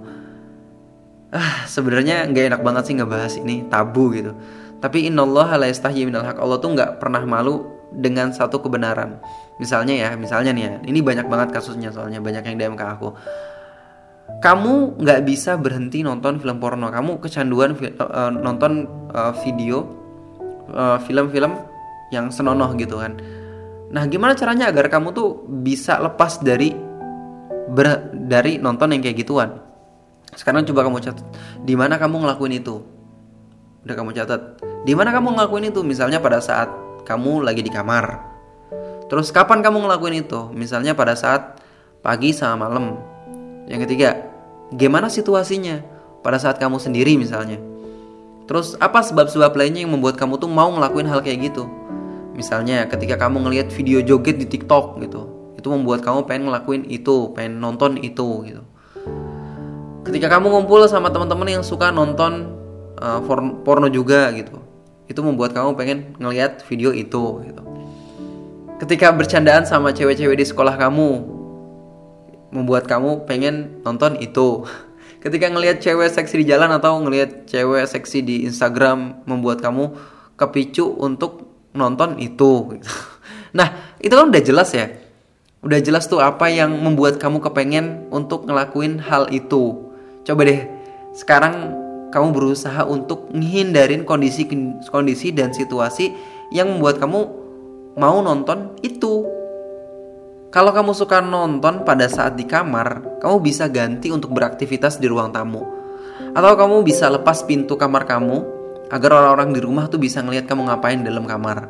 Ah, 1.28 1.68
sebenarnya 1.68 2.24
nggak 2.32 2.56
enak 2.56 2.62
banget 2.64 2.84
sih 2.88 2.96
ngebahas 2.96 3.34
ini 3.36 3.68
tabu 3.68 4.16
gitu. 4.16 4.32
Tapi 4.78 5.10
innallaha 5.10 5.60
la 5.60 5.68
yastahyi 5.68 6.08
minal 6.08 6.24
haq. 6.24 6.40
Allah 6.40 6.58
tuh 6.62 6.72
nggak 6.72 7.02
pernah 7.02 7.20
malu 7.28 7.77
dengan 7.92 8.36
satu 8.36 8.60
kebenaran. 8.60 9.20
Misalnya 9.58 9.96
ya, 9.96 10.10
misalnya 10.20 10.52
nih 10.54 10.64
ya, 10.64 10.74
ini 10.86 11.00
banyak 11.00 11.26
banget 11.26 11.50
kasusnya 11.56 11.90
soalnya 11.90 12.20
banyak 12.20 12.44
yang 12.44 12.56
DM 12.60 12.76
ke 12.76 12.86
aku. 12.86 13.16
Kamu 14.44 15.00
nggak 15.00 15.24
bisa 15.24 15.56
berhenti 15.56 16.04
nonton 16.04 16.38
film 16.38 16.60
porno. 16.60 16.92
Kamu 16.92 17.24
kecanduan 17.24 17.74
uh, 17.80 18.32
nonton 18.32 18.86
uh, 19.16 19.32
video 19.40 19.88
film-film 21.08 21.56
uh, 21.56 21.64
yang 22.12 22.28
senonoh 22.28 22.76
gitu 22.76 23.00
kan. 23.00 23.16
Nah, 23.88 24.04
gimana 24.12 24.36
caranya 24.36 24.68
agar 24.68 24.92
kamu 24.92 25.16
tuh 25.16 25.48
bisa 25.64 25.96
lepas 26.04 26.44
dari 26.44 26.76
ber, 27.72 28.12
dari 28.12 28.60
nonton 28.60 28.92
yang 28.92 29.00
kayak 29.00 29.24
gituan? 29.24 29.64
Sekarang 30.36 30.68
coba 30.68 30.84
kamu 30.92 31.00
catat, 31.00 31.24
di 31.64 31.74
mana 31.80 31.96
kamu 31.96 32.28
ngelakuin 32.28 32.60
itu? 32.60 32.84
Udah 33.88 33.96
kamu 33.96 34.12
catat. 34.12 34.60
Di 34.84 34.92
mana 34.92 35.16
kamu 35.16 35.40
ngelakuin 35.40 35.72
itu? 35.72 35.80
Misalnya 35.88 36.20
pada 36.20 36.44
saat 36.44 36.68
kamu 37.08 37.48
lagi 37.48 37.64
di 37.64 37.72
kamar. 37.72 38.20
Terus 39.08 39.32
kapan 39.32 39.64
kamu 39.64 39.88
ngelakuin 39.88 40.28
itu? 40.28 40.52
Misalnya 40.52 40.92
pada 40.92 41.16
saat 41.16 41.64
pagi 42.04 42.36
sama 42.36 42.68
malam. 42.68 43.00
Yang 43.72 43.88
ketiga, 43.88 44.28
gimana 44.76 45.08
situasinya? 45.08 45.80
Pada 46.20 46.36
saat 46.36 46.60
kamu 46.60 46.76
sendiri 46.84 47.16
misalnya. 47.16 47.56
Terus 48.52 48.76
apa 48.84 49.00
sebab-sebab 49.00 49.56
lainnya 49.56 49.88
yang 49.88 49.96
membuat 49.96 50.20
kamu 50.20 50.36
tuh 50.36 50.52
mau 50.52 50.68
ngelakuin 50.68 51.08
hal 51.08 51.24
kayak 51.24 51.56
gitu? 51.56 51.64
Misalnya 52.36 52.84
ketika 52.92 53.16
kamu 53.16 53.48
ngelihat 53.48 53.72
video 53.72 54.04
joget 54.04 54.36
di 54.36 54.48
TikTok 54.48 55.00
gitu. 55.00 55.56
Itu 55.56 55.72
membuat 55.72 56.04
kamu 56.04 56.28
pengen 56.28 56.52
ngelakuin 56.52 56.84
itu, 56.92 57.32
pengen 57.32 57.64
nonton 57.64 57.96
itu 58.04 58.44
gitu. 58.44 58.64
Ketika 60.04 60.28
kamu 60.36 60.52
ngumpul 60.52 60.84
sama 60.92 61.12
teman-teman 61.12 61.60
yang 61.60 61.64
suka 61.64 61.92
nonton 61.92 62.52
uh, 63.00 63.20
porno 63.64 63.88
juga 63.88 64.32
gitu 64.36 64.67
itu 65.08 65.20
membuat 65.24 65.56
kamu 65.56 65.76
pengen 65.80 66.00
ngelihat 66.20 66.64
video 66.68 66.92
itu 66.92 67.44
gitu. 67.48 67.64
Ketika 68.78 69.10
bercandaan 69.10 69.66
sama 69.66 69.90
cewek-cewek 69.90 70.38
di 70.38 70.46
sekolah 70.46 70.78
kamu 70.78 71.38
membuat 72.54 72.86
kamu 72.88 73.26
pengen 73.28 73.82
nonton 73.82 74.20
itu. 74.20 74.64
Ketika 75.24 75.50
ngelihat 75.50 75.82
cewek 75.82 76.14
seksi 76.14 76.46
di 76.46 76.46
jalan 76.46 76.70
atau 76.72 77.02
ngelihat 77.02 77.50
cewek 77.50 77.90
seksi 77.90 78.22
di 78.22 78.36
Instagram 78.46 79.26
membuat 79.26 79.60
kamu 79.66 79.98
kepicu 80.38 80.94
untuk 80.94 81.50
nonton 81.74 82.22
itu 82.22 82.78
gitu. 82.78 82.90
nah 83.58 83.98
itu 83.98 84.14
kan 84.14 84.30
udah 84.30 84.44
jelas 84.44 84.70
ya. 84.72 84.94
Udah 85.66 85.82
jelas 85.82 86.06
tuh 86.06 86.22
apa 86.22 86.48
yang 86.54 86.70
membuat 86.70 87.18
kamu 87.18 87.42
kepengen 87.42 88.14
untuk 88.14 88.46
ngelakuin 88.46 89.02
hal 89.02 89.26
itu. 89.34 89.90
Coba 90.22 90.46
deh 90.46 90.70
sekarang 91.18 91.74
kamu 92.12 92.28
berusaha 92.32 92.88
untuk 92.88 93.28
menghindarin 93.36 94.08
kondisi 94.08 94.48
kondisi 94.88 95.36
dan 95.36 95.52
situasi 95.52 96.12
yang 96.56 96.78
membuat 96.78 97.04
kamu 97.04 97.20
mau 98.00 98.18
nonton 98.24 98.78
itu. 98.86 99.26
Kalau 100.48 100.72
kamu 100.72 100.96
suka 100.96 101.20
nonton 101.20 101.84
pada 101.84 102.08
saat 102.08 102.40
di 102.40 102.48
kamar, 102.48 103.20
kamu 103.20 103.36
bisa 103.44 103.68
ganti 103.68 104.08
untuk 104.16 104.32
beraktivitas 104.32 104.96
di 104.96 105.12
ruang 105.12 105.30
tamu. 105.36 105.60
Atau 106.32 106.56
kamu 106.56 106.88
bisa 106.88 107.12
lepas 107.12 107.44
pintu 107.44 107.76
kamar 107.76 108.08
kamu 108.08 108.58
agar 108.88 109.12
orang-orang 109.20 109.52
di 109.52 109.60
rumah 109.60 109.92
tuh 109.92 110.00
bisa 110.00 110.24
ngelihat 110.24 110.48
kamu 110.48 110.72
ngapain 110.72 111.04
dalam 111.04 111.28
kamar. 111.28 111.68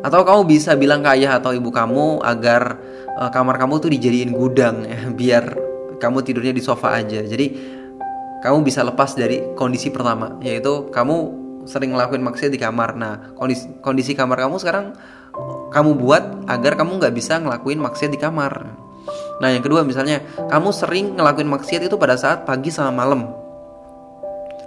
Atau 0.00 0.24
kamu 0.24 0.48
bisa 0.48 0.72
bilang 0.80 1.04
ke 1.04 1.12
ayah 1.12 1.36
atau 1.36 1.52
ibu 1.52 1.68
kamu 1.68 2.24
agar 2.24 2.80
uh, 3.20 3.28
kamar 3.28 3.60
kamu 3.60 3.84
tuh 3.84 3.90
dijadiin 3.92 4.32
gudang 4.32 4.88
ya, 4.88 5.00
biar 5.20 5.44
kamu 6.00 6.24
tidurnya 6.24 6.56
di 6.56 6.62
sofa 6.64 6.96
aja. 6.96 7.20
Jadi 7.20 7.75
kamu 8.44 8.66
bisa 8.66 8.84
lepas 8.84 9.16
dari 9.16 9.42
kondisi 9.56 9.88
pertama 9.88 10.36
yaitu 10.44 10.88
kamu 10.92 11.46
sering 11.66 11.92
ngelakuin 11.92 12.22
maksiat 12.22 12.50
di 12.54 12.60
kamar. 12.62 12.94
Nah 12.94 13.34
kondisi 13.34 13.66
kondisi 13.82 14.12
kamar 14.14 14.46
kamu 14.46 14.56
sekarang 14.62 14.94
kamu 15.74 15.98
buat 15.98 16.48
agar 16.48 16.78
kamu 16.78 17.02
nggak 17.02 17.14
bisa 17.14 17.42
ngelakuin 17.42 17.82
maksiat 17.82 18.10
di 18.14 18.20
kamar. 18.20 18.70
Nah 19.42 19.48
yang 19.52 19.60
kedua 19.60 19.84
misalnya 19.84 20.22
kamu 20.48 20.70
sering 20.72 21.18
ngelakuin 21.18 21.50
maksiat 21.50 21.84
itu 21.84 21.98
pada 22.00 22.16
saat 22.16 22.48
pagi 22.48 22.72
sama 22.72 22.94
malam. 22.94 23.28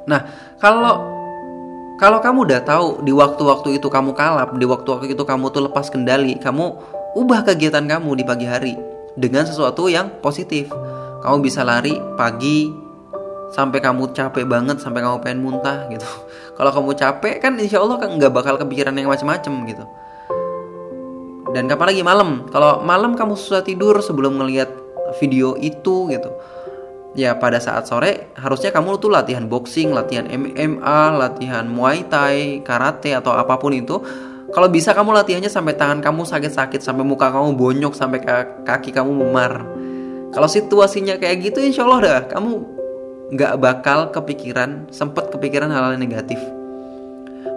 Nah 0.05 0.21
kalau 0.61 1.17
kalau 1.99 2.23
kamu 2.23 2.47
udah 2.47 2.61
tahu 2.63 2.87
di 3.03 3.11
waktu-waktu 3.11 3.81
itu 3.81 3.87
kamu 3.91 4.15
kalap 4.15 4.55
di 4.55 4.63
waktu-waktu 4.63 5.11
itu 5.11 5.23
kamu 5.23 5.51
tuh 5.51 5.67
lepas 5.67 5.91
kendali 5.91 6.39
kamu 6.39 6.79
ubah 7.17 7.43
kegiatan 7.43 7.83
kamu 7.83 8.15
di 8.15 8.23
pagi 8.23 8.47
hari 8.47 8.73
dengan 9.17 9.47
sesuatu 9.47 9.87
yang 9.89 10.19
positif. 10.23 10.69
Kamu 11.19 11.43
bisa 11.43 11.67
lari 11.67 11.99
pagi 12.15 12.88
sampai 13.49 13.81
kamu 13.81 14.13
capek 14.13 14.45
banget 14.45 14.77
sampai 14.77 15.01
kamu 15.01 15.17
pengen 15.21 15.39
muntah 15.41 15.89
gitu. 15.89 16.05
Kalau 16.57 16.71
kamu 16.73 16.91
capek 16.97 17.41
kan 17.41 17.57
insya 17.57 17.81
Allah 17.81 17.97
kan 17.97 18.13
nggak 18.13 18.31
bakal 18.33 18.55
kepikiran 18.61 18.93
yang 18.97 19.09
macam-macam 19.09 19.53
gitu. 19.65 19.85
Dan 21.49 21.65
kapan 21.65 21.85
lagi? 21.93 22.01
Malam. 22.05 22.29
Kalau 22.53 22.85
malam 22.85 23.17
kamu 23.17 23.33
susah 23.33 23.65
tidur 23.65 23.97
sebelum 24.05 24.37
ngelihat 24.37 24.69
video 25.17 25.57
itu 25.57 26.13
gitu. 26.13 26.29
Ya 27.17 27.33
pada 27.33 27.57
saat 27.57 27.89
sore 27.89 28.29
harusnya 28.37 28.69
kamu 28.69 29.01
tuh 29.01 29.09
latihan 29.09 29.49
boxing 29.49 29.89
latihan 29.97 30.29
MMA 30.29 31.17
latihan 31.17 31.65
muay 31.65 32.05
thai 32.05 32.61
karate 32.61 33.17
atau 33.17 33.33
apa 33.33 33.57
pun 33.57 33.73
itu. 33.73 33.97
Kalau 34.49 34.69
bisa 34.69 34.93
kamu 34.93 35.13
latihannya 35.13 35.49
sampai 35.49 35.73
tangan 35.77 36.01
kamu 36.05 36.25
sakit-sakit 36.25 36.81
sampai 36.81 37.05
muka 37.05 37.33
kamu 37.33 37.57
bonyok 37.57 37.93
sampai 37.97 38.21
kaki 38.61 38.93
kamu 38.93 39.09
memar. 39.09 39.65
Kalau 40.29 40.45
situasinya 40.45 41.17
kayak 41.17 41.49
gitu 41.49 41.65
insya 41.65 41.85
Allah 41.89 41.99
dah 42.01 42.21
kamu 42.29 42.78
nggak 43.29 43.53
bakal 43.61 44.09
kepikiran 44.09 44.89
sempet 44.89 45.29
kepikiran 45.29 45.69
hal-hal 45.69 45.97
negatif. 45.97 46.39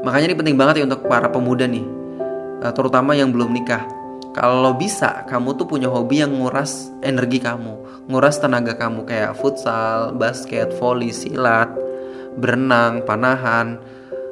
Makanya 0.02 0.32
ini 0.32 0.36
penting 0.36 0.56
banget 0.58 0.82
ya 0.82 0.84
untuk 0.86 1.06
para 1.06 1.30
pemuda 1.30 1.64
nih 1.64 1.84
eh, 2.64 2.72
terutama 2.74 3.16
yang 3.16 3.32
belum 3.32 3.52
nikah. 3.52 3.84
Kalau 4.32 4.72
bisa 4.76 5.28
kamu 5.28 5.60
tuh 5.60 5.68
punya 5.68 5.92
hobi 5.92 6.24
yang 6.24 6.32
nguras 6.32 6.88
energi 7.04 7.36
kamu 7.36 7.82
nguras 8.10 8.40
tenaga 8.42 8.74
kamu 8.74 9.06
kayak 9.06 9.38
futsal 9.38 10.10
basket 10.16 10.74
volley 10.80 11.14
silat 11.14 11.70
berenang 12.34 13.04
panahan 13.04 13.78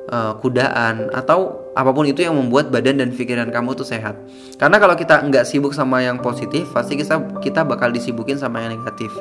uh, 0.08 0.34
kudaan 0.40 1.12
atau 1.12 1.70
apa 1.76 1.92
pun 1.94 2.08
itu 2.08 2.24
yang 2.24 2.34
membuat 2.34 2.72
badan 2.72 2.98
dan 2.98 3.14
pikiran 3.14 3.52
kamu 3.52 3.76
tuh 3.78 3.86
sehat. 3.86 4.16
Karena 4.56 4.80
kalau 4.82 4.96
kita 4.98 5.22
nggak 5.22 5.44
sibuk 5.46 5.70
sama 5.76 6.02
yang 6.02 6.18
positif, 6.18 6.66
pasti 6.74 6.98
kita 6.98 7.40
kita 7.44 7.62
bakal 7.62 7.92
disibukin 7.94 8.40
sama 8.40 8.64
yang 8.64 8.74
negatif 8.74 9.12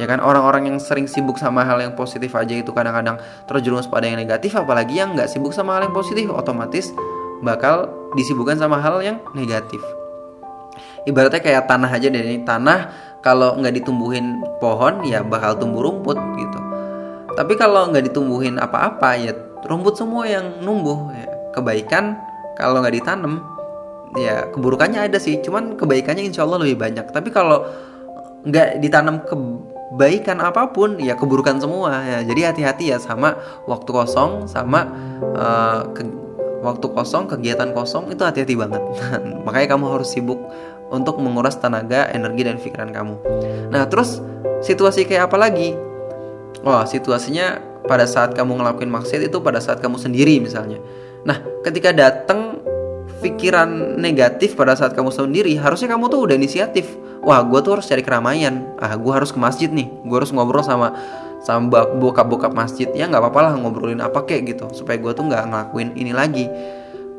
ya 0.00 0.08
kan 0.08 0.24
orang-orang 0.24 0.72
yang 0.72 0.78
sering 0.80 1.04
sibuk 1.04 1.36
sama 1.36 1.68
hal 1.68 1.76
yang 1.82 1.92
positif 1.92 2.32
aja 2.32 2.56
itu 2.56 2.72
kadang-kadang 2.72 3.20
terjerumus 3.44 3.84
pada 3.84 4.08
yang 4.08 4.16
negatif 4.16 4.56
apalagi 4.56 4.96
yang 4.96 5.12
nggak 5.12 5.28
sibuk 5.28 5.52
sama 5.52 5.76
hal 5.76 5.90
yang 5.90 5.94
positif 5.96 6.32
otomatis 6.32 6.96
bakal 7.44 7.90
disibukkan 8.14 8.56
sama 8.56 8.78
hal 8.78 9.02
yang 9.02 9.18
negatif. 9.34 9.82
Ibaratnya 11.02 11.42
kayak 11.42 11.66
tanah 11.66 11.90
aja 11.90 12.06
deh 12.08 12.22
ini 12.22 12.46
tanah 12.46 12.94
kalau 13.20 13.58
nggak 13.58 13.82
ditumbuhin 13.82 14.40
pohon 14.62 15.02
ya 15.02 15.26
bakal 15.26 15.58
tumbuh 15.58 15.82
rumput 15.82 16.16
gitu. 16.38 16.58
Tapi 17.34 17.58
kalau 17.58 17.90
nggak 17.90 18.12
ditumbuhin 18.12 18.62
apa-apa 18.62 19.18
ya 19.18 19.34
rumput 19.66 19.98
semua 19.98 20.30
yang 20.30 20.62
numbuh 20.62 21.10
ya. 21.10 21.26
kebaikan 21.52 22.16
kalau 22.56 22.80
nggak 22.80 22.96
ditanam 22.96 23.42
ya 24.16 24.46
keburukannya 24.54 25.04
ada 25.10 25.18
sih 25.20 25.42
cuman 25.42 25.74
kebaikannya 25.74 26.30
insya 26.30 26.46
Allah 26.46 26.62
lebih 26.62 26.78
banyak. 26.78 27.10
Tapi 27.10 27.28
kalau 27.34 27.66
nggak 28.46 28.78
ditanam 28.78 29.22
ke 29.26 29.34
kebaikan 29.92 30.40
apa 30.40 30.72
pun 30.72 30.96
ya 30.96 31.12
keburukan 31.20 31.60
semua 31.60 32.00
ya. 32.00 32.18
Jadi 32.24 32.40
hati-hati 32.48 32.84
ya 32.96 32.98
sama 32.98 33.36
waktu 33.68 33.92
kosong 33.92 34.48
sama 34.48 34.88
uh, 35.36 35.84
ke, 35.92 36.08
waktu 36.64 36.86
kosong 36.88 37.28
kegiatan 37.28 37.76
kosong 37.76 38.08
itu 38.08 38.24
hati-hati 38.24 38.56
banget. 38.56 38.80
Makanya 39.46 39.76
kamu 39.76 39.84
harus 39.92 40.08
sibuk 40.08 40.40
untuk 40.88 41.20
menguras 41.20 41.60
tenaga 41.60 42.08
energi 42.08 42.42
dan 42.48 42.56
pikiran 42.56 42.90
kamu. 42.90 43.14
Nah 43.68 43.84
terus 43.84 44.24
situasi 44.64 45.04
kayak 45.04 45.28
apa 45.28 45.36
lagi? 45.36 45.76
Wah 46.64 46.88
situasinya 46.88 47.60
pada 47.84 48.08
saat 48.08 48.32
kamu 48.32 48.64
ngelakuin 48.64 48.88
maksiat 48.88 49.28
itu 49.28 49.44
pada 49.44 49.60
saat 49.60 49.84
kamu 49.84 50.00
sendiri 50.00 50.40
misalnya. 50.40 50.80
Nah 51.28 51.36
ketika 51.60 51.92
datang 51.92 52.64
pikiran 53.20 54.00
negatif 54.00 54.56
pada 54.58 54.74
saat 54.74 54.96
kamu 54.96 55.12
sendiri 55.14 55.54
harusnya 55.54 55.94
kamu 55.94 56.10
tuh 56.10 56.26
udah 56.26 56.34
inisiatif 56.34 57.01
wah 57.22 57.40
gue 57.46 57.58
tuh 57.62 57.78
harus 57.78 57.86
cari 57.86 58.02
keramaian. 58.02 58.66
Ah 58.82 58.98
gue 58.98 59.12
harus 59.14 59.30
ke 59.30 59.38
masjid 59.38 59.70
nih. 59.70 59.88
Gue 60.04 60.16
harus 60.18 60.34
ngobrol 60.34 60.66
sama 60.66 60.92
sama 61.42 61.70
bokap-bokap 61.96 62.52
masjid. 62.52 62.90
Ya 62.92 63.06
nggak 63.06 63.22
apa-apa 63.22 63.40
lah 63.48 63.52
ngobrolin 63.56 64.02
apa 64.02 64.26
kek 64.26 64.44
gitu 64.44 64.68
supaya 64.74 64.98
gue 64.98 65.12
tuh 65.14 65.24
nggak 65.30 65.42
ngelakuin 65.48 65.94
ini 65.94 66.12
lagi. 66.12 66.50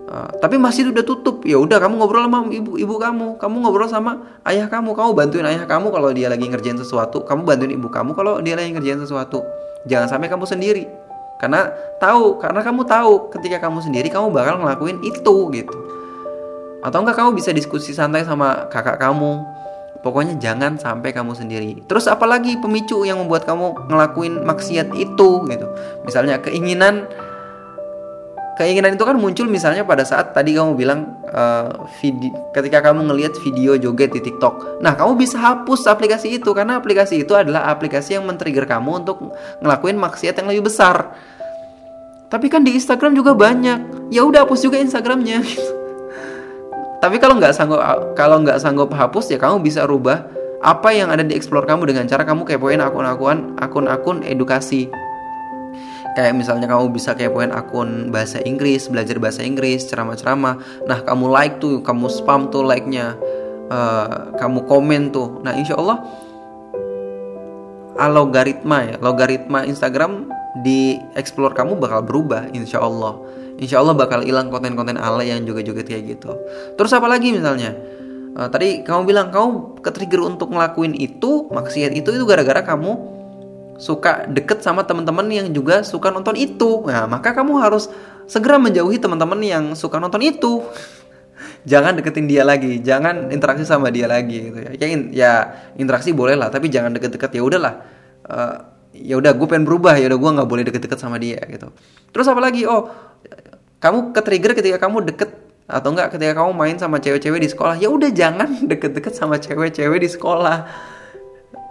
Uh, 0.04 0.30
tapi 0.44 0.60
masjid 0.60 0.84
udah 0.86 1.02
tutup. 1.02 1.42
Ya 1.48 1.56
udah 1.58 1.80
kamu 1.80 1.98
ngobrol 1.98 2.28
sama 2.28 2.46
ibu 2.52 2.76
ibu 2.76 2.96
kamu. 3.00 3.40
Kamu 3.40 3.56
ngobrol 3.64 3.88
sama 3.88 4.20
ayah 4.46 4.68
kamu. 4.68 4.94
Kamu 4.94 5.10
bantuin 5.16 5.48
ayah 5.48 5.64
kamu 5.64 5.90
kalau 5.90 6.12
dia 6.12 6.28
lagi 6.28 6.46
ngerjain 6.46 6.78
sesuatu. 6.78 7.24
Kamu 7.24 7.48
bantuin 7.48 7.72
ibu 7.72 7.88
kamu 7.88 8.12
kalau 8.14 8.44
dia 8.44 8.60
lagi 8.60 8.76
ngerjain 8.76 9.00
sesuatu. 9.00 9.42
Jangan 9.88 10.12
sampai 10.12 10.28
kamu 10.28 10.46
sendiri. 10.46 10.86
Karena 11.40 11.72
tahu 12.00 12.40
karena 12.40 12.64
kamu 12.64 12.88
tahu 12.88 13.14
ketika 13.36 13.68
kamu 13.68 13.84
sendiri 13.84 14.08
kamu 14.08 14.32
bakal 14.32 14.60
ngelakuin 14.64 15.00
itu 15.04 15.36
gitu. 15.52 15.76
Atau 16.84 17.00
enggak 17.00 17.16
kamu 17.20 17.36
bisa 17.36 17.56
diskusi 17.56 17.96
santai 17.96 18.28
sama 18.28 18.68
kakak 18.68 19.00
kamu 19.00 19.63
pokoknya 20.04 20.36
jangan 20.38 20.76
sampai 20.76 21.16
kamu 21.16 21.34
sendiri 21.34 21.82
terus 21.88 22.06
apalagi 22.12 22.60
pemicu 22.60 23.08
yang 23.08 23.24
membuat 23.24 23.48
kamu 23.48 23.88
ngelakuin 23.88 24.44
maksiat 24.44 24.92
itu 25.00 25.48
gitu 25.48 25.68
misalnya 26.04 26.44
keinginan 26.44 27.08
keinginan 28.54 28.94
itu 28.94 29.04
kan 29.04 29.18
muncul 29.18 29.50
misalnya 29.50 29.82
pada 29.82 30.06
saat 30.06 30.36
tadi 30.38 30.54
kamu 30.54 30.78
bilang 30.78 31.18
uh, 31.34 31.90
video, 31.98 32.30
ketika 32.54 32.86
kamu 32.86 33.10
ngelihat 33.10 33.34
video 33.42 33.74
joget 33.82 34.14
di 34.14 34.22
TikTok. 34.22 34.80
Nah, 34.80 34.94
kamu 34.94 35.18
bisa 35.18 35.42
hapus 35.42 35.90
aplikasi 35.90 36.38
itu 36.38 36.54
karena 36.54 36.78
aplikasi 36.78 37.26
itu 37.26 37.34
adalah 37.34 37.66
aplikasi 37.74 38.14
yang 38.14 38.30
men-trigger 38.30 38.70
kamu 38.70 39.04
untuk 39.06 39.34
ngelakuin 39.58 39.98
maksiat 39.98 40.38
yang 40.38 40.48
lebih 40.54 40.70
besar. 40.70 41.18
Tapi 42.30 42.50
kan 42.50 42.66
di 42.66 42.74
Instagram 42.78 43.14
juga 43.18 43.34
banyak. 43.38 44.10
Ya 44.14 44.26
udah 44.26 44.46
hapus 44.46 44.66
juga 44.66 44.78
Instagramnya. 44.82 45.42
Tapi 47.04 47.20
kalau 47.20 47.36
nggak 47.36 47.52
sanggup 47.52 47.84
kalau 48.16 48.40
nggak 48.40 48.64
sanggup 48.64 48.88
hapus 48.96 49.36
ya 49.36 49.36
kamu 49.36 49.60
bisa 49.60 49.84
rubah 49.84 50.24
apa 50.64 50.96
yang 50.96 51.12
ada 51.12 51.20
di 51.20 51.36
explore 51.36 51.68
kamu 51.68 51.92
dengan 51.92 52.08
cara 52.08 52.24
kamu 52.24 52.48
kepoin 52.48 52.80
akun-akun 52.80 53.60
akun-akun 53.60 54.24
edukasi. 54.24 54.88
Kayak 56.16 56.40
misalnya 56.40 56.72
kamu 56.72 56.96
bisa 56.96 57.12
kepoin 57.12 57.52
akun 57.52 58.08
bahasa 58.08 58.40
Inggris 58.48 58.88
belajar 58.88 59.20
bahasa 59.20 59.44
Inggris 59.44 59.84
ceramah-ceramah. 59.92 60.88
Nah 60.88 61.04
kamu 61.04 61.28
like 61.28 61.60
tuh 61.60 61.84
kamu 61.84 62.08
spam 62.08 62.48
tuh 62.48 62.64
like-nya 62.64 63.20
uh, 63.68 64.32
kamu 64.40 64.64
komen 64.64 65.12
tuh. 65.12 65.44
Nah 65.44 65.60
insya 65.60 65.76
Allah 65.76 66.00
logaritma 68.00 68.78
ya 68.88 68.96
logaritma 69.04 69.68
Instagram 69.68 70.32
di 70.64 70.96
explore 71.20 71.52
kamu 71.52 71.76
bakal 71.84 72.00
berubah 72.00 72.48
insya 72.56 72.80
Allah 72.80 73.20
insya 73.58 73.82
Allah 73.82 73.94
bakal 73.98 74.26
hilang 74.26 74.50
konten-konten 74.50 74.98
alay 74.98 75.34
yang 75.34 75.46
juga 75.46 75.62
juga 75.62 75.82
kayak 75.86 76.18
gitu 76.18 76.32
terus 76.78 76.92
apa 76.94 77.06
lagi 77.06 77.34
misalnya 77.34 77.76
uh, 78.38 78.50
tadi 78.50 78.82
kamu 78.82 79.02
bilang 79.06 79.28
kamu 79.30 79.82
ketrigger 79.82 80.22
untuk 80.26 80.54
ngelakuin 80.54 80.98
itu 80.98 81.50
maksiat 81.54 81.94
itu 81.94 82.10
itu 82.10 82.24
gara-gara 82.26 82.66
kamu 82.66 83.14
suka 83.78 84.30
deket 84.30 84.62
sama 84.62 84.86
teman-teman 84.86 85.26
yang 85.30 85.48
juga 85.50 85.82
suka 85.82 86.14
nonton 86.14 86.38
itu. 86.38 86.86
Nah, 86.86 87.10
maka 87.10 87.34
kamu 87.34 87.58
harus 87.60 87.90
segera 88.30 88.62
menjauhi 88.62 89.02
teman-teman 89.02 89.40
yang 89.42 89.64
suka 89.74 89.98
nonton 89.98 90.22
itu. 90.22 90.62
jangan 91.70 91.98
deketin 91.98 92.30
dia 92.30 92.46
lagi, 92.46 92.80
jangan 92.80 93.34
interaksi 93.34 93.66
sama 93.66 93.90
dia 93.90 94.06
lagi 94.06 94.52
gitu 94.52 94.60
ya. 94.62 94.72
Ya, 94.78 94.88
in, 94.88 95.02
ya 95.12 95.32
interaksi 95.76 96.14
boleh 96.14 96.38
lah, 96.38 96.54
tapi 96.54 96.70
jangan 96.70 96.94
deket-deket 96.96 97.34
ya 97.34 97.42
udahlah. 97.44 97.74
Uh, 98.24 98.56
ya 98.94 99.18
udah 99.18 99.34
gue 99.34 99.48
pengen 99.50 99.66
berubah 99.66 99.98
ya 99.98 100.06
udah 100.08 100.20
gue 100.22 100.32
nggak 100.38 100.50
boleh 100.50 100.64
deket-deket 100.70 101.00
sama 101.02 101.18
dia 101.18 101.42
gitu. 101.50 101.74
Terus 102.14 102.28
apa 102.30 102.40
lagi? 102.40 102.64
Oh, 102.70 102.88
kamu 103.84 104.16
ke 104.16 104.22
trigger 104.24 104.52
ketika 104.56 104.78
kamu 104.80 105.04
deket 105.04 105.36
atau 105.68 105.92
enggak 105.92 106.16
ketika 106.16 106.40
kamu 106.40 106.52
main 106.56 106.76
sama 106.80 107.04
cewek-cewek 107.04 107.40
di 107.44 107.50
sekolah? 107.52 107.76
Ya 107.76 107.92
udah 107.92 108.10
jangan 108.16 108.50
deket-deket 108.72 109.14
sama 109.16 109.36
cewek-cewek 109.40 110.00
di 110.00 110.10
sekolah. 110.10 110.68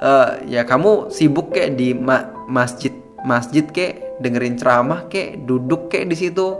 Uh, 0.02 0.42
ya 0.50 0.66
kamu 0.66 1.14
sibuk 1.14 1.54
kayak 1.54 1.78
di 1.78 1.94
ma 1.94 2.26
masjid 2.50 2.90
masjid 3.22 3.62
kayak 3.62 4.18
dengerin 4.18 4.58
ceramah 4.58 5.06
kayak 5.06 5.46
duduk 5.46 5.86
kayak 5.94 6.10
di 6.10 6.16
situ 6.18 6.58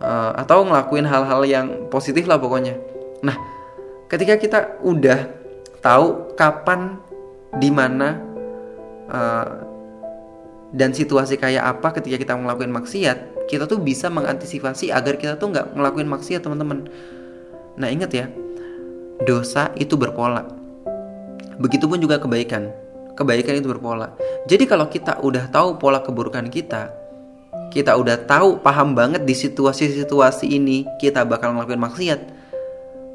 uh, 0.00 0.30
atau 0.38 0.62
ngelakuin 0.62 1.02
hal-hal 1.02 1.42
yang 1.44 1.66
positif 1.90 2.30
lah 2.30 2.38
pokoknya. 2.38 2.78
Nah 3.26 3.34
ketika 4.06 4.38
kita 4.38 4.58
udah 4.86 5.28
tahu 5.82 6.34
kapan 6.38 6.96
di 7.58 7.68
mana 7.74 8.22
uh, 9.10 9.48
dan 10.70 10.94
situasi 10.94 11.34
kayak 11.34 11.66
apa 11.66 11.98
ketika 11.98 12.16
kita 12.22 12.32
ngelakuin 12.38 12.70
maksiat 12.70 13.18
kita 13.50 13.66
tuh 13.66 13.82
bisa 13.82 14.06
mengantisipasi 14.06 14.94
agar 14.94 15.18
kita 15.18 15.34
tuh 15.34 15.50
nggak 15.50 15.74
ngelakuin 15.74 16.06
maksiat 16.06 16.46
teman-teman 16.46 16.86
nah 17.74 17.90
inget 17.90 18.10
ya 18.14 18.26
dosa 19.26 19.74
itu 19.74 19.98
berpola 19.98 20.60
Begitupun 21.60 22.00
juga 22.00 22.16
kebaikan. 22.16 22.72
Kebaikan 23.12 23.60
itu 23.60 23.68
berpola. 23.68 24.16
Jadi 24.48 24.64
kalau 24.64 24.88
kita 24.88 25.20
udah 25.20 25.52
tahu 25.52 25.76
pola 25.76 26.00
keburukan 26.00 26.48
kita, 26.48 26.88
kita 27.68 28.00
udah 28.00 28.16
tahu 28.24 28.64
paham 28.64 28.96
banget 28.96 29.28
di 29.28 29.36
situasi-situasi 29.36 30.48
ini 30.48 30.88
kita 30.96 31.28
bakal 31.28 31.52
ngelakuin 31.52 31.84
maksiat. 31.84 32.20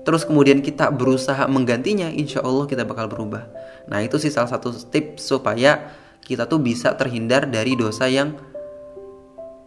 Terus 0.06 0.22
kemudian 0.22 0.62
kita 0.62 0.94
berusaha 0.94 1.42
menggantinya, 1.50 2.14
insya 2.14 2.46
Allah 2.46 2.70
kita 2.70 2.86
bakal 2.86 3.10
berubah. 3.10 3.50
Nah 3.90 4.06
itu 4.06 4.22
sih 4.22 4.30
salah 4.30 4.54
satu 4.54 4.70
tips 4.78 5.26
supaya 5.26 5.90
kita 6.22 6.46
tuh 6.46 6.62
bisa 6.62 6.94
terhindar 6.94 7.50
dari 7.50 7.74
dosa 7.74 8.06
yang 8.06 8.38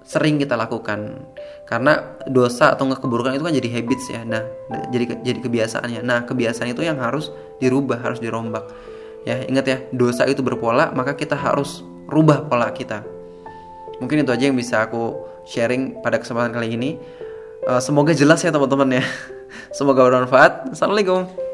sering 0.08 0.40
kita 0.40 0.56
lakukan. 0.56 1.28
Karena 1.68 2.16
dosa 2.24 2.72
atau 2.72 2.88
keburukan 2.88 3.36
itu 3.36 3.44
kan 3.44 3.52
jadi 3.52 3.68
habits 3.68 4.06
ya. 4.08 4.24
Nah 4.24 4.40
jadi 4.88 5.20
jadi 5.20 5.38
kebiasaannya. 5.44 6.00
Nah 6.00 6.24
kebiasaan 6.24 6.72
itu 6.72 6.80
yang 6.80 6.96
harus 6.96 7.28
dirubah 7.60 8.00
harus 8.00 8.16
dirombak. 8.16 8.64
Ya 9.28 9.44
ingat 9.44 9.64
ya 9.68 9.78
dosa 9.92 10.24
itu 10.24 10.40
berpola 10.40 10.88
maka 10.96 11.12
kita 11.12 11.36
harus 11.36 11.84
rubah 12.08 12.48
pola 12.48 12.72
kita. 12.72 13.04
Mungkin 14.00 14.24
itu 14.24 14.32
aja 14.32 14.48
yang 14.48 14.56
bisa 14.56 14.88
aku 14.88 15.20
sharing 15.44 16.00
pada 16.00 16.16
kesempatan 16.16 16.56
kali 16.56 16.72
ini. 16.72 16.96
Uh, 17.68 17.82
semoga 17.82 18.16
jelas 18.16 18.40
ya 18.40 18.48
teman-teman 18.48 19.02
ya. 19.02 19.04
Semoga 19.76 20.06
bermanfaat. 20.06 20.72
Assalamualaikum 20.72 21.47